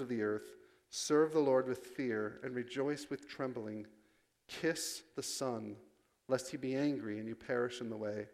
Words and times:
of 0.00 0.08
the 0.08 0.22
earth, 0.22 0.50
serve 0.88 1.32
the 1.32 1.40
Lord 1.40 1.68
with 1.68 1.86
fear 1.86 2.40
and 2.42 2.54
rejoice 2.54 3.06
with 3.10 3.28
trembling. 3.28 3.86
Kiss 4.48 5.02
the 5.14 5.22
Son, 5.22 5.76
lest 6.28 6.50
he 6.50 6.56
be 6.56 6.74
angry 6.74 7.18
and 7.18 7.28
you 7.28 7.34
perish 7.34 7.80
in 7.80 7.88
the 7.88 7.96
way. 7.96 8.26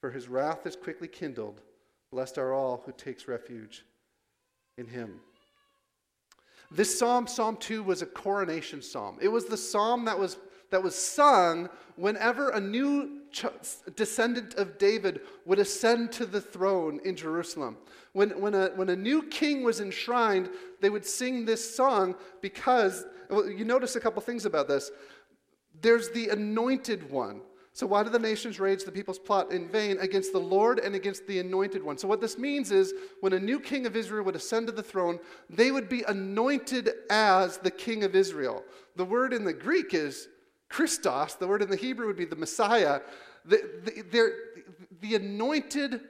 For 0.00 0.10
his 0.10 0.28
wrath 0.28 0.66
is 0.66 0.76
quickly 0.76 1.08
kindled. 1.08 1.62
Blessed 2.10 2.38
are 2.38 2.52
all 2.52 2.82
who 2.84 2.92
takes 2.92 3.26
refuge 3.26 3.84
in 4.76 4.86
him. 4.86 5.20
This 6.70 6.98
psalm, 6.98 7.26
Psalm 7.26 7.56
2, 7.56 7.82
was 7.82 8.02
a 8.02 8.06
coronation 8.06 8.82
psalm. 8.82 9.18
It 9.20 9.28
was 9.28 9.46
the 9.46 9.56
psalm 9.56 10.04
that 10.06 10.18
was, 10.18 10.36
that 10.70 10.82
was 10.82 10.94
sung 10.94 11.68
whenever 11.96 12.50
a 12.50 12.60
new 12.60 13.22
descendant 13.96 14.54
of 14.54 14.78
David 14.78 15.20
would 15.44 15.58
ascend 15.58 16.12
to 16.12 16.26
the 16.26 16.40
throne 16.40 17.00
in 17.04 17.16
Jerusalem. 17.16 17.76
When, 18.12 18.30
when, 18.40 18.54
a, 18.54 18.68
when 18.76 18.88
a 18.88 18.96
new 18.96 19.24
king 19.24 19.62
was 19.64 19.80
enshrined, 19.80 20.50
they 20.80 20.90
would 20.90 21.04
sing 21.04 21.44
this 21.44 21.74
song 21.76 22.14
because, 22.40 23.04
well, 23.28 23.48
you 23.48 23.64
notice 23.64 23.96
a 23.96 24.00
couple 24.00 24.22
things 24.22 24.46
about 24.46 24.68
this. 24.68 24.90
There's 25.80 26.10
the 26.10 26.28
anointed 26.28 27.10
one. 27.10 27.40
So, 27.72 27.88
why 27.88 28.04
do 28.04 28.08
the 28.08 28.20
nations 28.20 28.60
rage, 28.60 28.84
the 28.84 28.92
peoples 28.92 29.18
plot 29.18 29.50
in 29.50 29.68
vain 29.68 29.98
against 29.98 30.32
the 30.32 30.38
Lord 30.38 30.78
and 30.78 30.94
against 30.94 31.26
the 31.26 31.40
anointed 31.40 31.82
one? 31.82 31.98
So, 31.98 32.06
what 32.06 32.20
this 32.20 32.38
means 32.38 32.70
is 32.70 32.94
when 33.20 33.32
a 33.32 33.40
new 33.40 33.58
king 33.58 33.84
of 33.84 33.96
Israel 33.96 34.24
would 34.26 34.36
ascend 34.36 34.68
to 34.68 34.72
the 34.72 34.82
throne, 34.82 35.18
they 35.50 35.72
would 35.72 35.88
be 35.88 36.04
anointed 36.04 36.90
as 37.10 37.58
the 37.58 37.72
king 37.72 38.04
of 38.04 38.14
Israel. 38.14 38.62
The 38.94 39.04
word 39.04 39.32
in 39.32 39.44
the 39.44 39.52
Greek 39.52 39.92
is 39.92 40.28
Christos, 40.68 41.34
the 41.34 41.48
word 41.48 41.62
in 41.62 41.68
the 41.68 41.76
Hebrew 41.76 42.06
would 42.06 42.16
be 42.16 42.24
the 42.24 42.36
Messiah. 42.36 43.00
The, 43.44 43.62
the, 44.10 44.32
the 45.00 45.14
anointed 45.16 46.00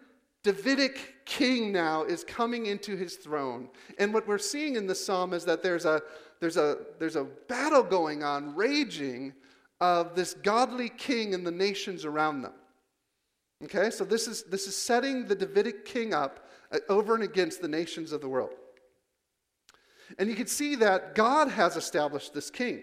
Davidic 0.45 1.25
king 1.25 1.73
now 1.73 2.05
is 2.05 2.23
coming 2.23 2.67
into 2.67 2.97
his 2.97 3.17
throne. 3.17 3.71
And 3.99 4.13
what 4.13 4.29
we're 4.29 4.39
seeing 4.39 4.77
in 4.77 4.87
the 4.87 4.95
psalm 4.95 5.33
is 5.33 5.45
that 5.47 5.63
there's 5.63 5.87
a, 5.87 6.03
there's 6.41 6.59
a, 6.59 6.79
there's 6.99 7.17
a 7.17 7.25
battle 7.25 7.83
going 7.83 8.23
on, 8.23 8.55
raging 8.55 9.33
of 9.81 10.15
this 10.15 10.35
godly 10.35 10.91
king 10.91 11.35
and 11.35 11.47
the 11.47 11.51
nations 11.51 12.05
around 12.05 12.43
them. 12.43 12.53
Okay, 13.65 13.91
so 13.91 14.05
this 14.05 14.29
is, 14.29 14.43
this 14.45 14.67
is 14.67 14.77
setting 14.77 15.27
the 15.27 15.35
Davidic 15.35 15.87
king 15.87 16.13
up 16.13 16.51
uh, 16.71 16.79
over 16.91 17.15
and 17.15 17.25
against 17.25 17.63
the 17.63 17.69
nations 17.69 18.13
of 18.13 18.21
the 18.21 18.29
world. 18.29 18.51
And 20.19 20.29
you 20.29 20.37
can 20.37 20.47
see 20.47 20.75
that 20.77 21.15
God 21.15 21.49
has 21.49 21.77
established 21.77 22.35
this 22.35 22.51
king. 22.51 22.83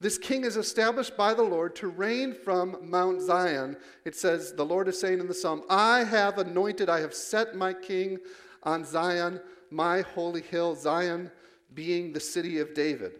This 0.00 0.16
king 0.16 0.44
is 0.44 0.56
established 0.56 1.16
by 1.16 1.34
the 1.34 1.42
Lord 1.42 1.74
to 1.76 1.88
reign 1.88 2.32
from 2.32 2.76
Mount 2.82 3.20
Zion. 3.20 3.76
It 4.04 4.14
says, 4.14 4.52
the 4.52 4.64
Lord 4.64 4.86
is 4.86 5.00
saying 5.00 5.18
in 5.18 5.26
the 5.26 5.34
psalm, 5.34 5.64
I 5.68 6.04
have 6.04 6.38
anointed, 6.38 6.88
I 6.88 7.00
have 7.00 7.14
set 7.14 7.56
my 7.56 7.72
king 7.72 8.18
on 8.62 8.84
Zion, 8.84 9.40
my 9.70 10.02
holy 10.02 10.42
hill, 10.42 10.76
Zion 10.76 11.30
being 11.74 12.12
the 12.12 12.20
city 12.20 12.60
of 12.60 12.74
David. 12.74 13.12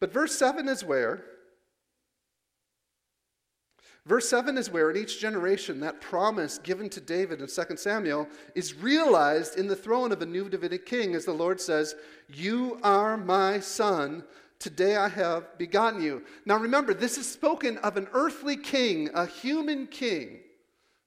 But 0.00 0.12
verse 0.12 0.36
7 0.38 0.66
is 0.68 0.82
where 0.82 1.24
Verse 4.04 4.28
7 4.28 4.58
is 4.58 4.68
where 4.68 4.90
in 4.90 4.96
each 4.96 5.20
generation 5.20 5.78
that 5.80 6.00
promise 6.00 6.58
given 6.58 6.88
to 6.90 7.00
David 7.00 7.40
in 7.40 7.46
2 7.46 7.76
Samuel 7.76 8.26
is 8.56 8.74
realized 8.74 9.56
in 9.56 9.68
the 9.68 9.76
throne 9.76 10.10
of 10.10 10.20
a 10.22 10.26
new 10.26 10.48
Davidic 10.48 10.86
king 10.86 11.14
as 11.14 11.24
the 11.24 11.32
Lord 11.32 11.60
says, 11.60 11.94
You 12.28 12.80
are 12.82 13.16
my 13.16 13.60
son. 13.60 14.24
Today 14.62 14.94
I 14.94 15.08
have 15.08 15.58
begotten 15.58 16.00
you. 16.00 16.22
Now 16.46 16.56
remember, 16.56 16.94
this 16.94 17.18
is 17.18 17.28
spoken 17.28 17.78
of 17.78 17.96
an 17.96 18.06
earthly 18.12 18.56
king, 18.56 19.10
a 19.12 19.26
human 19.26 19.88
king, 19.88 20.38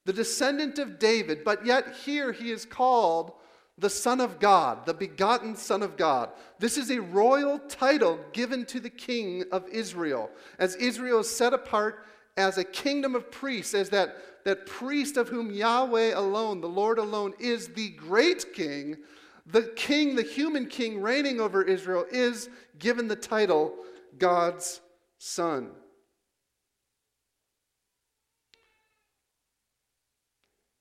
the 0.04 0.12
descendant 0.12 0.78
of 0.78 1.00
David, 1.00 1.46
but 1.46 1.66
yet 1.66 1.96
here 2.04 2.34
he 2.34 2.52
is 2.52 2.66
called 2.66 3.32
the 3.78 3.90
Son 3.90 4.20
of 4.20 4.40
God, 4.42 4.86
the 4.86 4.94
begotten 4.94 5.56
Son 5.56 5.84
of 5.84 5.96
God. 5.96 6.32
This 6.60 6.78
is 6.78 6.92
a 6.92 7.00
royal 7.00 7.60
title 7.60 8.20
given 8.34 8.66
to 8.66 8.82
the 8.82 8.90
King 8.90 9.46
of 9.54 9.66
Israel. 9.70 10.30
As 10.60 10.76
Israel 10.76 11.22
is 11.22 11.30
set 11.30 11.54
apart 11.54 12.06
as 12.36 12.58
a 12.58 12.64
kingdom 12.66 13.16
of 13.16 13.32
priests, 13.32 13.74
as 13.74 13.90
that, 13.92 14.18
that 14.44 14.66
priest 14.66 15.16
of 15.16 15.30
whom 15.30 15.50
Yahweh 15.50 16.14
alone, 16.14 16.60
the 16.60 16.68
Lord 16.68 17.00
alone, 17.00 17.34
is 17.40 17.70
the 17.70 17.92
great 17.92 18.54
king, 18.54 18.98
the 19.46 19.64
king, 19.76 20.16
the 20.16 20.24
human 20.24 20.66
king 20.66 21.02
reigning 21.02 21.40
over 21.40 21.62
Israel, 21.62 22.06
is 22.12 22.50
given 22.80 23.08
the 23.08 23.16
title 23.16 23.76
God's 24.18 24.82
Son. 25.18 25.72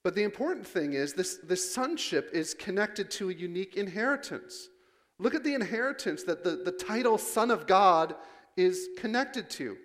But 0.03 0.13
the 0.13 0.23
important 0.23 0.67
thing 0.67 0.93
is 0.93 1.13
this, 1.13 1.39
this 1.43 1.73
sonship 1.73 2.29
is 2.31 2.53
connected 2.53 3.09
to 3.11 3.31
a 3.31 3.33
unique 3.33 3.75
inheritance. 3.75 4.69
Look 5.17 5.33
at 5.33 5.43
the 5.43 5.55
inheritance 5.55 6.21
that 6.23 6.43
the, 6.43 6.57
the 6.57 6.71
title 6.71 7.17
Son 7.17 7.49
of 7.49 7.65
God 7.65 8.15
is 8.55 8.89
connected 8.99 9.49
to. 9.51 9.77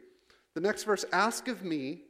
The 0.55 0.61
next 0.61 0.85
verse 0.85 1.07
Ask 1.13 1.49
of 1.49 1.65
me, 1.65 2.03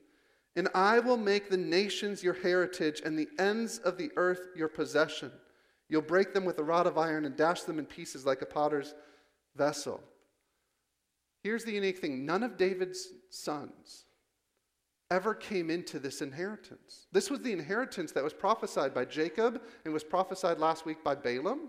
and 0.57 0.69
I 0.75 0.99
will 0.99 1.17
make 1.17 1.51
the 1.51 1.57
nations 1.57 2.23
your 2.23 2.35
heritage 2.35 3.01
and 3.05 3.17
the 3.17 3.29
ends 3.39 3.79
of 3.79 3.97
the 3.97 4.11
earth 4.17 4.41
your 4.57 4.69
possession. 4.69 5.31
You'll 5.89 6.03
break 6.03 6.33
them 6.33 6.45
with 6.45 6.59
a 6.59 6.65
rod 6.65 6.89
of 6.89 6.99
iron 6.99 7.25
and 7.25 7.37
dash 7.37 7.63
them 7.63 7.79
in 7.79 7.87
pieces 7.87 8.27
like 8.27 8.43
a 8.43 8.47
potter's 8.47 8.95
vessel. 9.57 10.03
Here's 11.43 11.65
the 11.65 11.73
unique 11.73 11.99
thing 11.99 12.27
none 12.27 12.43
of 12.43 12.57
David's 12.57 13.09
sons 13.31 14.05
ever 15.11 15.35
came 15.35 15.71
into 15.71 15.99
this 15.99 16.23
inheritance. 16.23 17.07
This 17.13 17.31
was 17.31 17.41
the 17.41 17.53
inheritance 17.53 18.13
that 18.13 18.23
was 18.23 18.33
prophesied 18.33 18.95
by 18.95 19.05
Jacob 19.05 19.61
and 19.85 19.93
was 19.93 20.05
prophesied 20.05 20.59
last 20.59 20.87
week 20.87 21.03
by 21.03 21.15
Balaam. 21.15 21.69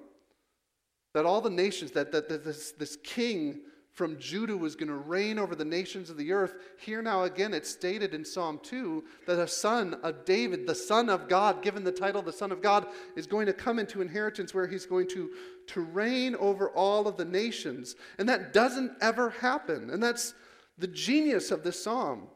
That 1.14 1.26
all 1.26 1.42
the 1.42 1.50
nations, 1.50 1.92
that, 1.92 2.12
that, 2.12 2.30
that 2.30 2.46
this, 2.46 2.72
this 2.72 2.98
king 3.04 3.62
from 3.94 4.18
Judah 4.18 4.56
was 4.56 4.76
going 4.76 4.88
to 4.88 4.96
reign 4.96 5.38
over 5.38 5.54
the 5.54 5.66
nations 5.66 6.10
of 6.10 6.18
the 6.18 6.32
earth. 6.32 6.56
Here 6.80 7.02
now 7.02 7.24
again, 7.24 7.54
it's 7.54 7.70
stated 7.70 8.14
in 8.14 8.24
Psalm 8.24 8.60
2 8.64 9.04
that 9.28 9.38
a 9.38 9.48
son 9.48 9.96
of 10.02 10.24
David, 10.24 10.66
the 10.66 10.76
Son 10.76 11.10
of 11.10 11.28
God, 11.28 11.62
given 11.62 11.84
the 11.84 11.92
title 11.92 12.22
the 12.22 12.32
Son 12.32 12.52
of 12.52 12.62
God, 12.62 12.88
is 13.18 13.28
going 13.28 13.48
to 13.48 13.54
come 13.54 13.80
into 13.80 14.02
inheritance 14.02 14.54
where 14.54 14.68
he's 14.68 14.86
going 14.86 15.10
to, 15.10 15.32
to 15.68 15.82
reign 15.82 16.36
over 16.36 16.70
all 16.70 17.08
of 17.08 17.18
the 17.18 17.26
nations. 17.26 17.96
And 18.18 18.30
that 18.30 18.54
doesn't 18.54 18.94
ever 19.02 19.32
happen. 19.32 19.90
And 19.90 20.02
that's 20.02 20.34
the 20.78 20.88
genius 20.88 21.52
of 21.52 21.64
this 21.64 21.84
psalm. 21.84 22.28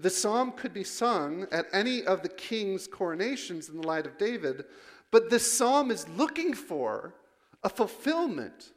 The 0.00 0.10
psalm 0.10 0.52
could 0.52 0.74
be 0.74 0.84
sung 0.84 1.46
at 1.52 1.66
any 1.72 2.04
of 2.04 2.22
the 2.22 2.28
king's 2.28 2.88
coronations 2.88 3.68
in 3.68 3.80
the 3.80 3.86
light 3.86 4.06
of 4.06 4.18
David, 4.18 4.64
but 5.10 5.30
this 5.30 5.50
psalm 5.50 5.90
is 5.90 6.08
looking 6.10 6.52
for 6.52 7.14
a 7.62 7.68
fulfillment 7.68 8.72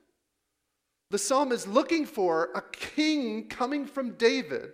the 1.11 1.17
psalm 1.17 1.51
is 1.51 1.67
looking 1.67 2.05
for 2.05 2.49
a 2.55 2.61
king 2.71 3.47
coming 3.49 3.85
from 3.85 4.11
David 4.11 4.71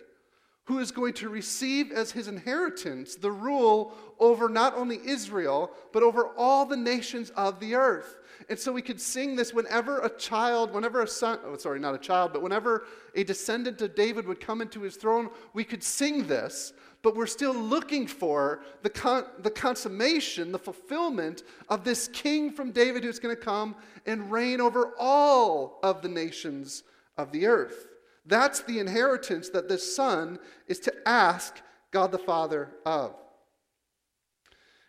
who 0.68 0.80
is 0.80 0.90
going 0.90 1.14
to 1.14 1.30
receive 1.30 1.92
as 1.92 2.10
his 2.10 2.28
inheritance 2.28 3.14
the 3.14 3.32
rule 3.32 3.94
over 4.18 4.50
not 4.50 4.74
only 4.76 5.00
Israel, 5.02 5.70
but 5.94 6.02
over 6.02 6.28
all 6.36 6.66
the 6.66 6.76
nations 6.76 7.30
of 7.30 7.58
the 7.58 7.74
earth. 7.74 8.18
And 8.50 8.58
so 8.58 8.70
we 8.70 8.82
could 8.82 9.00
sing 9.00 9.34
this 9.34 9.54
whenever 9.54 10.00
a 10.00 10.14
child, 10.18 10.74
whenever 10.74 11.00
a 11.00 11.08
son, 11.08 11.38
oh, 11.42 11.56
sorry, 11.56 11.80
not 11.80 11.94
a 11.94 11.98
child, 11.98 12.34
but 12.34 12.42
whenever 12.42 12.84
a 13.14 13.24
descendant 13.24 13.80
of 13.80 13.94
David 13.94 14.26
would 14.26 14.40
come 14.40 14.60
into 14.60 14.82
his 14.82 14.96
throne, 14.96 15.30
we 15.54 15.64
could 15.64 15.82
sing 15.82 16.26
this 16.26 16.74
but 17.00 17.14
we're 17.14 17.26
still 17.26 17.54
looking 17.54 18.08
for 18.08 18.60
the, 18.82 18.90
con- 18.90 19.24
the 19.38 19.50
consummation, 19.50 20.50
the 20.50 20.58
fulfillment 20.58 21.44
of 21.68 21.84
this 21.84 22.08
king 22.08 22.50
from 22.50 22.72
David 22.72 23.04
who's 23.04 23.20
going 23.20 23.34
to 23.34 23.40
come 23.40 23.76
and 24.04 24.32
reign 24.32 24.60
over 24.60 24.94
all 24.98 25.78
of 25.84 26.02
the 26.02 26.08
nations 26.08 26.82
of 27.16 27.30
the 27.30 27.46
earth. 27.46 27.86
That's 28.28 28.60
the 28.60 28.78
inheritance 28.78 29.48
that 29.50 29.68
the 29.68 29.78
son 29.78 30.38
is 30.66 30.78
to 30.80 30.92
ask 31.06 31.62
God 31.90 32.12
the 32.12 32.18
Father 32.18 32.70
of. 32.84 33.14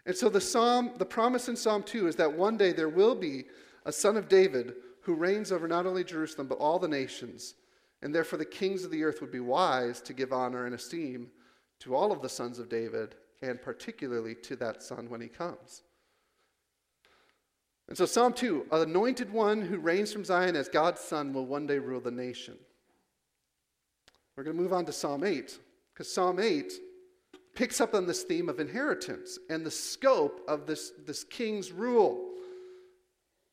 And 0.05 0.15
so 0.15 0.27
the 0.27 0.41
psalm, 0.41 0.91
the 0.97 1.05
promise 1.05 1.47
in 1.47 1.55
Psalm 1.55 1.83
2 1.83 2.07
is 2.07 2.15
that 2.17 2.33
one 2.33 2.57
day 2.57 2.73
there 2.73 2.89
will 2.89 3.15
be 3.15 3.45
a 3.85 3.91
son 3.93 4.17
of 4.17 4.27
David 4.27 4.73
who 5.03 5.15
reigns 5.15 5.53
over 5.53 5.67
not 5.67 5.85
only 5.85 6.03
Jerusalem 6.03 6.47
but 6.47 6.57
all 6.57 6.79
the 6.79 6.87
nations. 6.87 7.55
And 8.01 8.13
therefore 8.13 8.39
the 8.39 8.45
kings 8.45 8.83
of 8.83 8.91
the 8.91 9.03
earth 9.03 9.21
would 9.21 9.31
be 9.31 9.39
wise 9.39 10.01
to 10.01 10.13
give 10.13 10.33
honor 10.33 10.65
and 10.65 10.75
esteem 10.75 11.29
to 11.79 11.95
all 11.95 12.11
of 12.11 12.21
the 12.21 12.27
sons 12.27 12.59
of 12.59 12.67
David, 12.67 13.15
and 13.41 13.61
particularly 13.61 14.35
to 14.35 14.57
that 14.57 14.83
son 14.83 15.09
when 15.09 15.21
he 15.21 15.29
comes. 15.29 15.83
And 17.87 17.97
so, 17.97 18.05
Psalm 18.05 18.33
2 18.33 18.67
an 18.71 18.81
anointed 18.81 19.31
one 19.31 19.61
who 19.61 19.79
reigns 19.79 20.11
from 20.11 20.25
Zion 20.25 20.57
as 20.57 20.67
God's 20.67 20.99
son 20.99 21.31
will 21.31 21.45
one 21.45 21.65
day 21.65 21.79
rule 21.79 22.01
the 22.01 22.11
nation. 22.11 22.57
We're 24.39 24.45
going 24.45 24.55
to 24.55 24.63
move 24.63 24.71
on 24.71 24.85
to 24.85 24.93
Psalm 24.93 25.25
8, 25.25 25.59
because 25.93 26.13
Psalm 26.13 26.39
8 26.39 26.71
picks 27.53 27.81
up 27.81 27.93
on 27.93 28.07
this 28.07 28.23
theme 28.23 28.47
of 28.47 28.61
inheritance 28.61 29.37
and 29.49 29.65
the 29.65 29.69
scope 29.69 30.39
of 30.47 30.65
this, 30.65 30.93
this 31.05 31.25
king's 31.25 31.73
rule. 31.73 32.35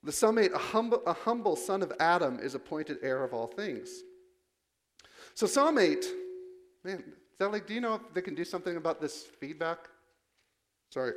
The 0.04 0.12
Psalm 0.12 0.38
8, 0.38 0.52
a 0.52 0.58
humble, 0.58 1.02
a 1.04 1.12
humble 1.12 1.56
son 1.56 1.82
of 1.82 1.92
Adam 1.98 2.38
is 2.38 2.54
appointed 2.54 2.98
heir 3.02 3.24
of 3.24 3.34
all 3.34 3.48
things. 3.48 3.90
So, 5.34 5.48
Psalm 5.48 5.76
8, 5.76 6.06
man, 6.84 6.98
is 6.98 7.38
that 7.40 7.50
like, 7.50 7.66
do 7.66 7.74
you 7.74 7.80
know 7.80 7.94
if 7.96 8.02
they 8.14 8.22
can 8.22 8.36
do 8.36 8.44
something 8.44 8.76
about 8.76 9.00
this 9.00 9.24
feedback? 9.40 9.88
Sorry. 10.90 11.14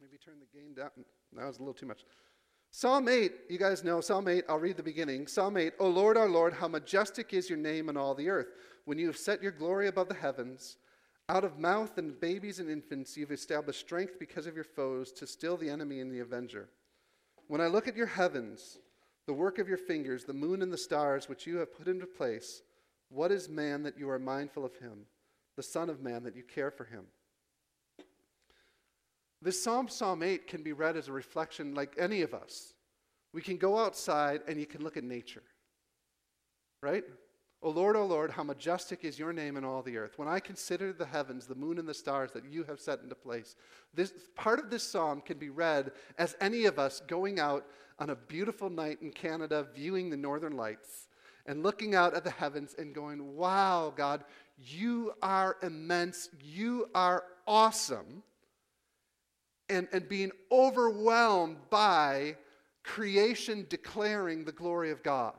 Maybe 0.00 0.16
turn 0.16 0.40
the 0.40 0.58
gain 0.58 0.74
down. 0.74 0.90
That 1.34 1.46
was 1.46 1.58
a 1.58 1.60
little 1.60 1.72
too 1.72 1.86
much. 1.86 2.04
Psalm 2.78 3.08
8, 3.08 3.32
you 3.48 3.56
guys 3.56 3.82
know 3.84 4.02
Psalm 4.02 4.28
8, 4.28 4.44
I'll 4.50 4.58
read 4.58 4.76
the 4.76 4.82
beginning. 4.82 5.26
Psalm 5.26 5.56
8, 5.56 5.72
O 5.78 5.88
Lord, 5.88 6.18
our 6.18 6.28
Lord, 6.28 6.52
how 6.52 6.68
majestic 6.68 7.32
is 7.32 7.48
your 7.48 7.58
name 7.58 7.88
in 7.88 7.96
all 7.96 8.14
the 8.14 8.28
earth. 8.28 8.48
When 8.84 8.98
you 8.98 9.06
have 9.06 9.16
set 9.16 9.42
your 9.42 9.52
glory 9.52 9.88
above 9.88 10.10
the 10.10 10.14
heavens, 10.14 10.76
out 11.30 11.42
of 11.42 11.58
mouth 11.58 11.96
and 11.96 12.20
babies 12.20 12.58
and 12.58 12.68
infants, 12.68 13.16
you've 13.16 13.32
established 13.32 13.80
strength 13.80 14.18
because 14.18 14.46
of 14.46 14.54
your 14.54 14.62
foes 14.62 15.10
to 15.12 15.26
still 15.26 15.56
the 15.56 15.70
enemy 15.70 16.00
and 16.00 16.12
the 16.12 16.20
avenger. 16.20 16.68
When 17.48 17.62
I 17.62 17.66
look 17.68 17.88
at 17.88 17.96
your 17.96 18.08
heavens, 18.08 18.76
the 19.26 19.32
work 19.32 19.58
of 19.58 19.68
your 19.68 19.78
fingers, 19.78 20.24
the 20.24 20.34
moon 20.34 20.60
and 20.60 20.70
the 20.70 20.76
stars 20.76 21.30
which 21.30 21.46
you 21.46 21.56
have 21.56 21.74
put 21.74 21.88
into 21.88 22.04
place, 22.04 22.60
what 23.08 23.32
is 23.32 23.48
man 23.48 23.84
that 23.84 23.98
you 23.98 24.10
are 24.10 24.18
mindful 24.18 24.66
of 24.66 24.76
him, 24.76 25.06
the 25.56 25.62
Son 25.62 25.88
of 25.88 26.02
Man 26.02 26.24
that 26.24 26.36
you 26.36 26.42
care 26.42 26.70
for 26.70 26.84
him? 26.84 27.06
This 29.42 29.62
Psalm, 29.62 29.88
Psalm 29.88 30.22
8, 30.22 30.46
can 30.46 30.62
be 30.62 30.72
read 30.72 30.96
as 30.96 31.08
a 31.08 31.12
reflection 31.12 31.74
like 31.74 31.94
any 31.98 32.22
of 32.22 32.34
us. 32.34 32.74
We 33.32 33.42
can 33.42 33.56
go 33.56 33.78
outside 33.78 34.40
and 34.48 34.58
you 34.58 34.66
can 34.66 34.82
look 34.82 34.96
at 34.96 35.04
nature. 35.04 35.42
Right? 36.82 37.04
O 37.62 37.70
Lord, 37.70 37.96
O 37.96 38.04
Lord, 38.04 38.30
how 38.30 38.42
majestic 38.42 39.04
is 39.04 39.18
your 39.18 39.32
name 39.32 39.56
in 39.56 39.64
all 39.64 39.82
the 39.82 39.96
earth. 39.96 40.18
When 40.18 40.28
I 40.28 40.40
consider 40.40 40.92
the 40.92 41.06
heavens, 41.06 41.46
the 41.46 41.54
moon, 41.54 41.78
and 41.78 41.88
the 41.88 41.94
stars 41.94 42.30
that 42.32 42.44
you 42.44 42.64
have 42.64 42.80
set 42.80 43.00
into 43.00 43.14
place, 43.14 43.56
this 43.94 44.12
part 44.34 44.58
of 44.58 44.70
this 44.70 44.82
psalm 44.82 45.20
can 45.20 45.38
be 45.38 45.48
read 45.48 45.92
as 46.18 46.36
any 46.40 46.66
of 46.66 46.78
us 46.78 47.00
going 47.08 47.40
out 47.40 47.66
on 47.98 48.10
a 48.10 48.16
beautiful 48.16 48.70
night 48.70 48.98
in 49.00 49.10
Canada, 49.10 49.66
viewing 49.74 50.10
the 50.10 50.16
northern 50.16 50.56
lights, 50.56 51.08
and 51.46 51.62
looking 51.62 51.94
out 51.94 52.14
at 52.14 52.24
the 52.24 52.30
heavens 52.30 52.74
and 52.78 52.94
going, 52.94 53.34
Wow, 53.34 53.92
God, 53.96 54.24
you 54.58 55.12
are 55.22 55.56
immense. 55.62 56.28
You 56.40 56.88
are 56.94 57.24
awesome 57.46 58.22
and, 59.68 59.88
and 59.92 60.08
being 60.08 60.30
overwhelmed 60.50 61.56
by 61.70 62.36
creation 62.82 63.66
declaring 63.68 64.44
the 64.44 64.52
glory 64.52 64.90
of 64.90 65.02
God. 65.02 65.34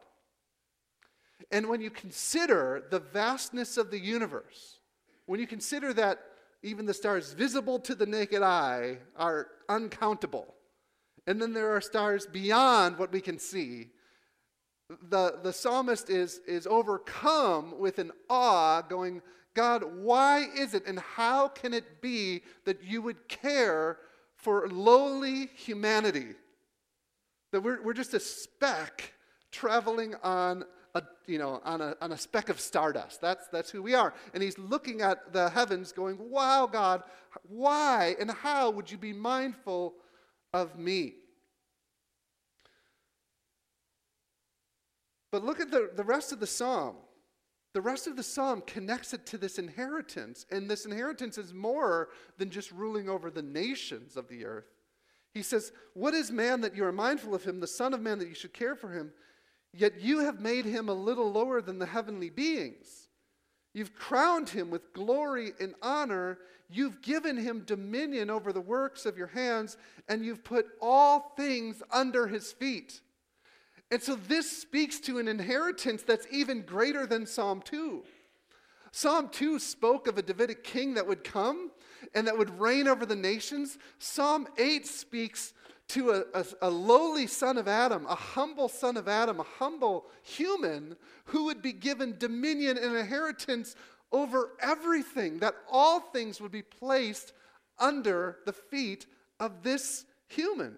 And 1.52 1.68
when 1.68 1.82
you 1.82 1.90
consider 1.90 2.86
the 2.90 3.00
vastness 3.00 3.78
of 3.78 3.92
the 3.92 4.00
universe, 4.00 4.80
when 5.26 5.40
you 5.40 5.48
consider 5.48 5.94
that 5.94 6.20
even 6.64 6.86
the 6.86 6.94
stars 6.94 7.34
visible 7.34 7.80
to 7.80 7.96
the 7.96 8.06
naked 8.06 8.42
eye 8.42 8.98
are 9.16 9.48
uncountable, 9.70 10.54
and 11.26 11.42
then 11.42 11.54
there 11.54 11.76
are 11.76 11.82
stars 11.82 12.26
beyond 12.26 12.98
what 12.98 13.12
we 13.12 13.22
can 13.22 13.38
see, 13.38 13.90
the, 15.10 15.40
the 15.44 15.54
psalmist 15.54 16.10
is, 16.10 16.40
is 16.48 16.66
overcome 16.66 17.78
with 17.78 18.00
an 18.00 18.12
awe, 18.30 18.82
going, 18.82 19.22
God, 19.54 19.84
why 19.84 20.48
is 20.56 20.74
it 20.74 20.86
and 20.86 21.00
how 21.00 21.50
can 21.50 21.74
it 21.74 22.02
be 22.02 22.44
that 22.66 22.84
you 22.84 23.02
would 23.02 23.28
care 23.28 23.98
for 24.38 24.68
lowly 24.70 25.50
humanity. 25.56 26.36
That 27.52 27.62
we're, 27.62 27.82
we're 27.82 27.94
just 27.94 28.14
a 28.14 28.20
speck 28.20 29.14
traveling 29.52 30.16
on 30.24 30.64
a, 30.96 31.04
you 31.26 31.38
know, 31.38 31.62
on 31.64 31.82
a, 31.82 31.96
on 32.02 32.12
a 32.12 32.18
speck 32.18 32.50
of 32.50 32.60
stardust. 32.60 33.20
That's, 33.22 33.48
that's 33.48 33.70
who 33.70 33.82
we 33.82 33.96
are. 33.96 34.14
And 34.34 34.42
he's 34.42 34.58
looking 34.58 35.02
at 35.02 35.34
the 35.34 35.50
heavens 35.50 35.92
going, 35.92 36.18
Wow, 36.20 36.68
God, 36.72 37.04
why 37.44 38.16
and 38.20 38.32
how 38.32 38.70
would 38.70 38.92
you 38.92 38.98
be 38.98 39.14
mindful 39.14 39.96
of 40.54 40.78
me? 40.78 41.16
But 45.32 45.44
look 45.44 45.60
at 45.60 45.72
the, 45.72 45.92
the 45.96 46.04
rest 46.04 46.32
of 46.32 46.40
the 46.40 46.48
psalm. 46.48 46.96
The 47.78 47.82
rest 47.82 48.08
of 48.08 48.16
the 48.16 48.24
psalm 48.24 48.64
connects 48.66 49.14
it 49.14 49.28
to 49.28 49.38
this 49.38 49.60
inheritance, 49.60 50.48
and 50.50 50.68
this 50.68 50.88
inheritance 50.88 51.38
is 51.38 51.54
more 51.54 52.10
than 52.40 52.50
just 52.50 52.72
ruling 52.72 53.08
over 53.08 53.30
the 53.30 53.44
nations 53.44 54.18
of 54.18 54.28
the 54.28 54.46
earth. 54.46 54.66
He 55.32 55.44
says, 55.44 55.72
What 55.94 56.16
is 56.16 56.32
man 56.32 56.62
that 56.62 56.76
you 56.76 56.84
are 56.86 56.92
mindful 56.92 57.36
of 57.36 57.44
him, 57.44 57.60
the 57.60 57.68
Son 57.68 57.94
of 57.94 58.02
Man 58.02 58.18
that 58.18 58.30
you 58.30 58.34
should 58.34 58.52
care 58.52 58.76
for 58.76 58.90
him? 58.90 59.12
Yet 59.76 60.02
you 60.02 60.22
have 60.22 60.42
made 60.42 60.66
him 60.66 60.90
a 60.90 60.94
little 60.94 61.32
lower 61.32 61.62
than 61.62 61.78
the 61.78 61.86
heavenly 61.86 62.32
beings. 62.32 63.10
You've 63.76 63.94
crowned 63.94 64.50
him 64.50 64.72
with 64.72 64.92
glory 64.94 65.52
and 65.60 65.76
honor. 65.84 66.40
You've 66.72 67.04
given 67.04 67.38
him 67.38 67.62
dominion 67.64 68.32
over 68.32 68.52
the 68.52 68.60
works 68.60 69.06
of 69.06 69.20
your 69.20 69.28
hands, 69.28 69.78
and 70.10 70.26
you've 70.26 70.44
put 70.44 70.66
all 70.82 71.36
things 71.38 71.84
under 71.92 72.26
his 72.26 72.52
feet. 72.52 73.02
And 73.90 74.02
so 74.02 74.16
this 74.16 74.50
speaks 74.50 75.00
to 75.02 75.18
an 75.18 75.28
inheritance 75.28 76.04
that's 76.04 76.28
even 76.30 76.62
greater 76.62 77.06
than 77.06 77.26
Psalm 77.26 77.62
2. 77.62 78.04
Psalm 78.92 79.30
2 79.30 79.60
spoke 79.60 80.08
of 80.08 80.18
a 80.18 80.22
Davidic 80.22 80.64
king 80.64 80.96
that 80.96 81.08
would 81.08 81.24
come 81.24 81.72
and 82.14 82.28
that 82.28 82.38
would 82.38 82.60
reign 82.60 82.88
over 82.88 83.06
the 83.06 83.16
nations. 83.16 83.78
Psalm 84.00 84.48
8 84.58 84.86
speaks 84.86 85.54
to 85.90 86.12
a, 86.12 86.24
a, 86.34 86.46
a, 86.64 86.70
lowly 86.70 87.28
son 87.28 87.58
of 87.58 87.68
Adam, 87.68 88.06
a 88.08 88.16
humble 88.16 88.68
son 88.68 88.98
of 88.98 89.08
Adam, 89.08 89.40
a 89.40 89.44
humble 89.44 90.06
human 90.22 90.98
who 91.26 91.46
would 91.46 91.62
be 91.62 91.72
given 91.72 92.18
dominion 92.18 92.78
and 92.78 92.96
inheritance 92.96 93.76
over 94.12 94.52
everything, 94.62 95.40
that 95.40 95.56
all 95.72 96.00
things 96.00 96.42
would 96.42 96.52
be 96.52 96.62
placed 96.62 97.34
under 97.80 98.40
the 98.46 98.54
feet 98.54 99.06
of 99.40 99.64
this 99.64 100.06
human. 100.28 100.76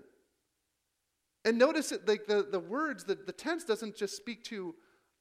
And 1.50 1.58
notice 1.58 1.92
it, 1.92 2.08
like 2.08 2.28
the, 2.28 2.44
the 2.44 2.60
words, 2.60 3.04
the, 3.04 3.16
the 3.16 3.32
tense 3.32 3.64
doesn't 3.64 3.96
just 3.96 4.16
speak 4.16 4.44
to 4.44 4.76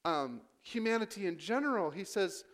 um, 0.04 0.42
humanity 0.60 1.26
in 1.26 1.38
general. 1.38 1.90
He 1.90 2.04
says, 2.04 2.44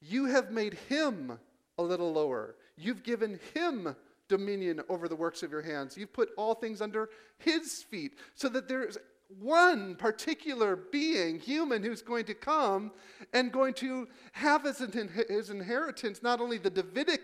You 0.00 0.26
have 0.26 0.52
made 0.52 0.74
him 0.88 1.36
a 1.76 1.82
little 1.82 2.12
lower. 2.12 2.54
You've 2.76 3.02
given 3.02 3.40
him 3.52 3.96
dominion 4.28 4.80
over 4.88 5.08
the 5.08 5.16
works 5.16 5.42
of 5.42 5.50
your 5.50 5.60
hands. 5.60 5.98
You've 5.98 6.12
put 6.12 6.28
all 6.36 6.54
things 6.54 6.80
under 6.80 7.10
his 7.38 7.82
feet, 7.82 8.12
so 8.36 8.48
that 8.50 8.68
there's 8.68 8.96
one 9.40 9.96
particular 9.96 10.76
being, 10.76 11.40
human, 11.40 11.82
who's 11.82 12.02
going 12.02 12.26
to 12.26 12.34
come 12.34 12.92
and 13.32 13.50
going 13.50 13.74
to 13.74 14.06
have 14.30 14.66
as 14.66 14.78
his 14.78 15.50
inheritance 15.50 16.22
not 16.22 16.40
only 16.40 16.58
the 16.58 16.70
Davidic 16.70 17.22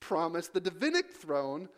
promise, 0.00 0.48
the 0.48 0.60
Davidic 0.60 1.12
throne, 1.12 1.68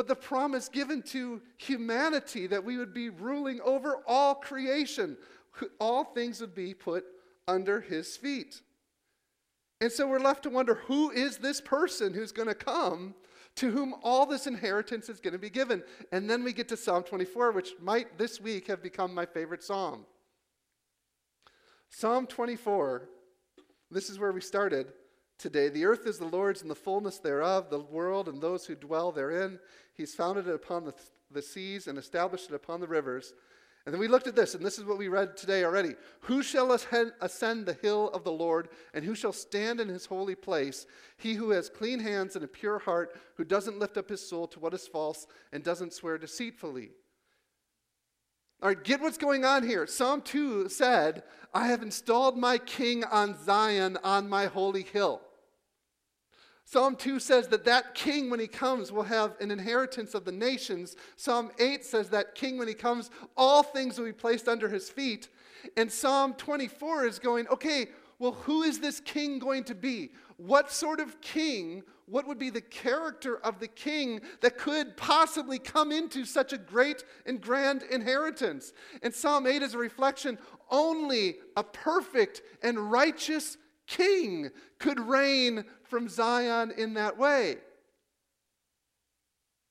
but 0.00 0.08
the 0.08 0.16
promise 0.16 0.70
given 0.70 1.02
to 1.02 1.42
humanity 1.58 2.46
that 2.46 2.64
we 2.64 2.78
would 2.78 2.94
be 2.94 3.10
ruling 3.10 3.60
over 3.60 3.98
all 4.06 4.34
creation. 4.34 5.14
All 5.78 6.04
things 6.04 6.40
would 6.40 6.54
be 6.54 6.72
put 6.72 7.04
under 7.46 7.82
his 7.82 8.16
feet. 8.16 8.62
And 9.82 9.92
so 9.92 10.08
we're 10.08 10.18
left 10.18 10.44
to 10.44 10.48
wonder 10.48 10.76
who 10.86 11.10
is 11.10 11.36
this 11.36 11.60
person 11.60 12.14
who's 12.14 12.32
going 12.32 12.48
to 12.48 12.54
come 12.54 13.14
to 13.56 13.70
whom 13.70 13.94
all 14.02 14.24
this 14.24 14.46
inheritance 14.46 15.10
is 15.10 15.20
going 15.20 15.34
to 15.34 15.38
be 15.38 15.50
given? 15.50 15.82
And 16.12 16.30
then 16.30 16.44
we 16.44 16.54
get 16.54 16.68
to 16.68 16.78
Psalm 16.78 17.02
24, 17.02 17.52
which 17.52 17.72
might 17.78 18.16
this 18.16 18.40
week 18.40 18.68
have 18.68 18.82
become 18.82 19.12
my 19.12 19.26
favorite 19.26 19.62
psalm. 19.62 20.06
Psalm 21.90 22.26
24, 22.26 23.06
this 23.90 24.08
is 24.08 24.18
where 24.18 24.32
we 24.32 24.40
started 24.40 24.94
today. 25.40 25.68
The 25.68 25.84
earth 25.84 26.06
is 26.06 26.18
the 26.18 26.26
Lord's 26.26 26.62
and 26.62 26.70
the 26.70 26.74
fullness 26.74 27.18
thereof, 27.18 27.70
the 27.70 27.80
world 27.80 28.28
and 28.28 28.40
those 28.40 28.66
who 28.66 28.74
dwell 28.74 29.10
therein. 29.10 29.58
He's 29.94 30.14
founded 30.14 30.46
it 30.46 30.54
upon 30.54 30.84
the, 30.84 30.94
the 31.30 31.42
seas 31.42 31.86
and 31.86 31.98
established 31.98 32.50
it 32.50 32.54
upon 32.54 32.80
the 32.80 32.86
rivers. 32.86 33.32
And 33.86 33.94
then 33.94 34.00
we 34.00 34.08
looked 34.08 34.26
at 34.26 34.36
this, 34.36 34.54
and 34.54 34.64
this 34.64 34.78
is 34.78 34.84
what 34.84 34.98
we 34.98 35.08
read 35.08 35.38
today 35.38 35.64
already. 35.64 35.94
Who 36.20 36.42
shall 36.42 36.70
ascend 36.72 37.64
the 37.64 37.78
hill 37.80 38.10
of 38.10 38.24
the 38.24 38.30
Lord, 38.32 38.68
and 38.92 39.04
who 39.04 39.14
shall 39.14 39.32
stand 39.32 39.80
in 39.80 39.88
his 39.88 40.04
holy 40.04 40.34
place? 40.34 40.86
He 41.16 41.34
who 41.34 41.50
has 41.50 41.70
clean 41.70 41.98
hands 41.98 42.36
and 42.36 42.44
a 42.44 42.48
pure 42.48 42.78
heart, 42.78 43.18
who 43.36 43.44
doesn't 43.44 43.78
lift 43.78 43.96
up 43.96 44.10
his 44.10 44.26
soul 44.26 44.46
to 44.48 44.60
what 44.60 44.74
is 44.74 44.86
false, 44.86 45.26
and 45.50 45.64
doesn't 45.64 45.94
swear 45.94 46.18
deceitfully. 46.18 46.90
All 48.62 48.68
right, 48.68 48.84
get 48.84 49.00
what's 49.00 49.16
going 49.16 49.46
on 49.46 49.66
here. 49.66 49.86
Psalm 49.86 50.20
2 50.20 50.68
said, 50.68 51.22
I 51.54 51.68
have 51.68 51.82
installed 51.82 52.36
my 52.36 52.58
king 52.58 53.04
on 53.04 53.42
Zion 53.42 53.96
on 54.04 54.28
my 54.28 54.46
holy 54.46 54.82
hill. 54.82 55.22
Psalm 56.72 56.94
2 56.94 57.18
says 57.18 57.48
that 57.48 57.64
that 57.64 57.96
king, 57.96 58.30
when 58.30 58.38
he 58.38 58.46
comes, 58.46 58.92
will 58.92 59.02
have 59.02 59.34
an 59.40 59.50
inheritance 59.50 60.14
of 60.14 60.24
the 60.24 60.30
nations. 60.30 60.94
Psalm 61.16 61.50
8 61.58 61.84
says 61.84 62.10
that 62.10 62.36
king, 62.36 62.58
when 62.58 62.68
he 62.68 62.74
comes, 62.74 63.10
all 63.36 63.64
things 63.64 63.98
will 63.98 64.04
be 64.04 64.12
placed 64.12 64.46
under 64.46 64.68
his 64.68 64.88
feet. 64.88 65.30
And 65.76 65.90
Psalm 65.90 66.32
24 66.34 67.06
is 67.06 67.18
going, 67.18 67.48
okay, 67.48 67.88
well, 68.20 68.34
who 68.42 68.62
is 68.62 68.78
this 68.78 69.00
king 69.00 69.40
going 69.40 69.64
to 69.64 69.74
be? 69.74 70.12
What 70.36 70.70
sort 70.70 71.00
of 71.00 71.20
king, 71.20 71.82
what 72.06 72.28
would 72.28 72.38
be 72.38 72.50
the 72.50 72.60
character 72.60 73.38
of 73.38 73.58
the 73.58 73.66
king 73.66 74.20
that 74.40 74.56
could 74.56 74.96
possibly 74.96 75.58
come 75.58 75.90
into 75.90 76.24
such 76.24 76.52
a 76.52 76.58
great 76.58 77.02
and 77.26 77.40
grand 77.40 77.82
inheritance? 77.90 78.72
And 79.02 79.12
Psalm 79.12 79.48
8 79.48 79.60
is 79.62 79.74
a 79.74 79.78
reflection 79.78 80.38
only 80.70 81.38
a 81.56 81.64
perfect 81.64 82.42
and 82.62 82.92
righteous 82.92 83.56
king 83.90 84.50
could 84.78 85.00
reign 85.00 85.64
from 85.82 86.08
Zion 86.08 86.72
in 86.76 86.94
that 86.94 87.18
way. 87.18 87.56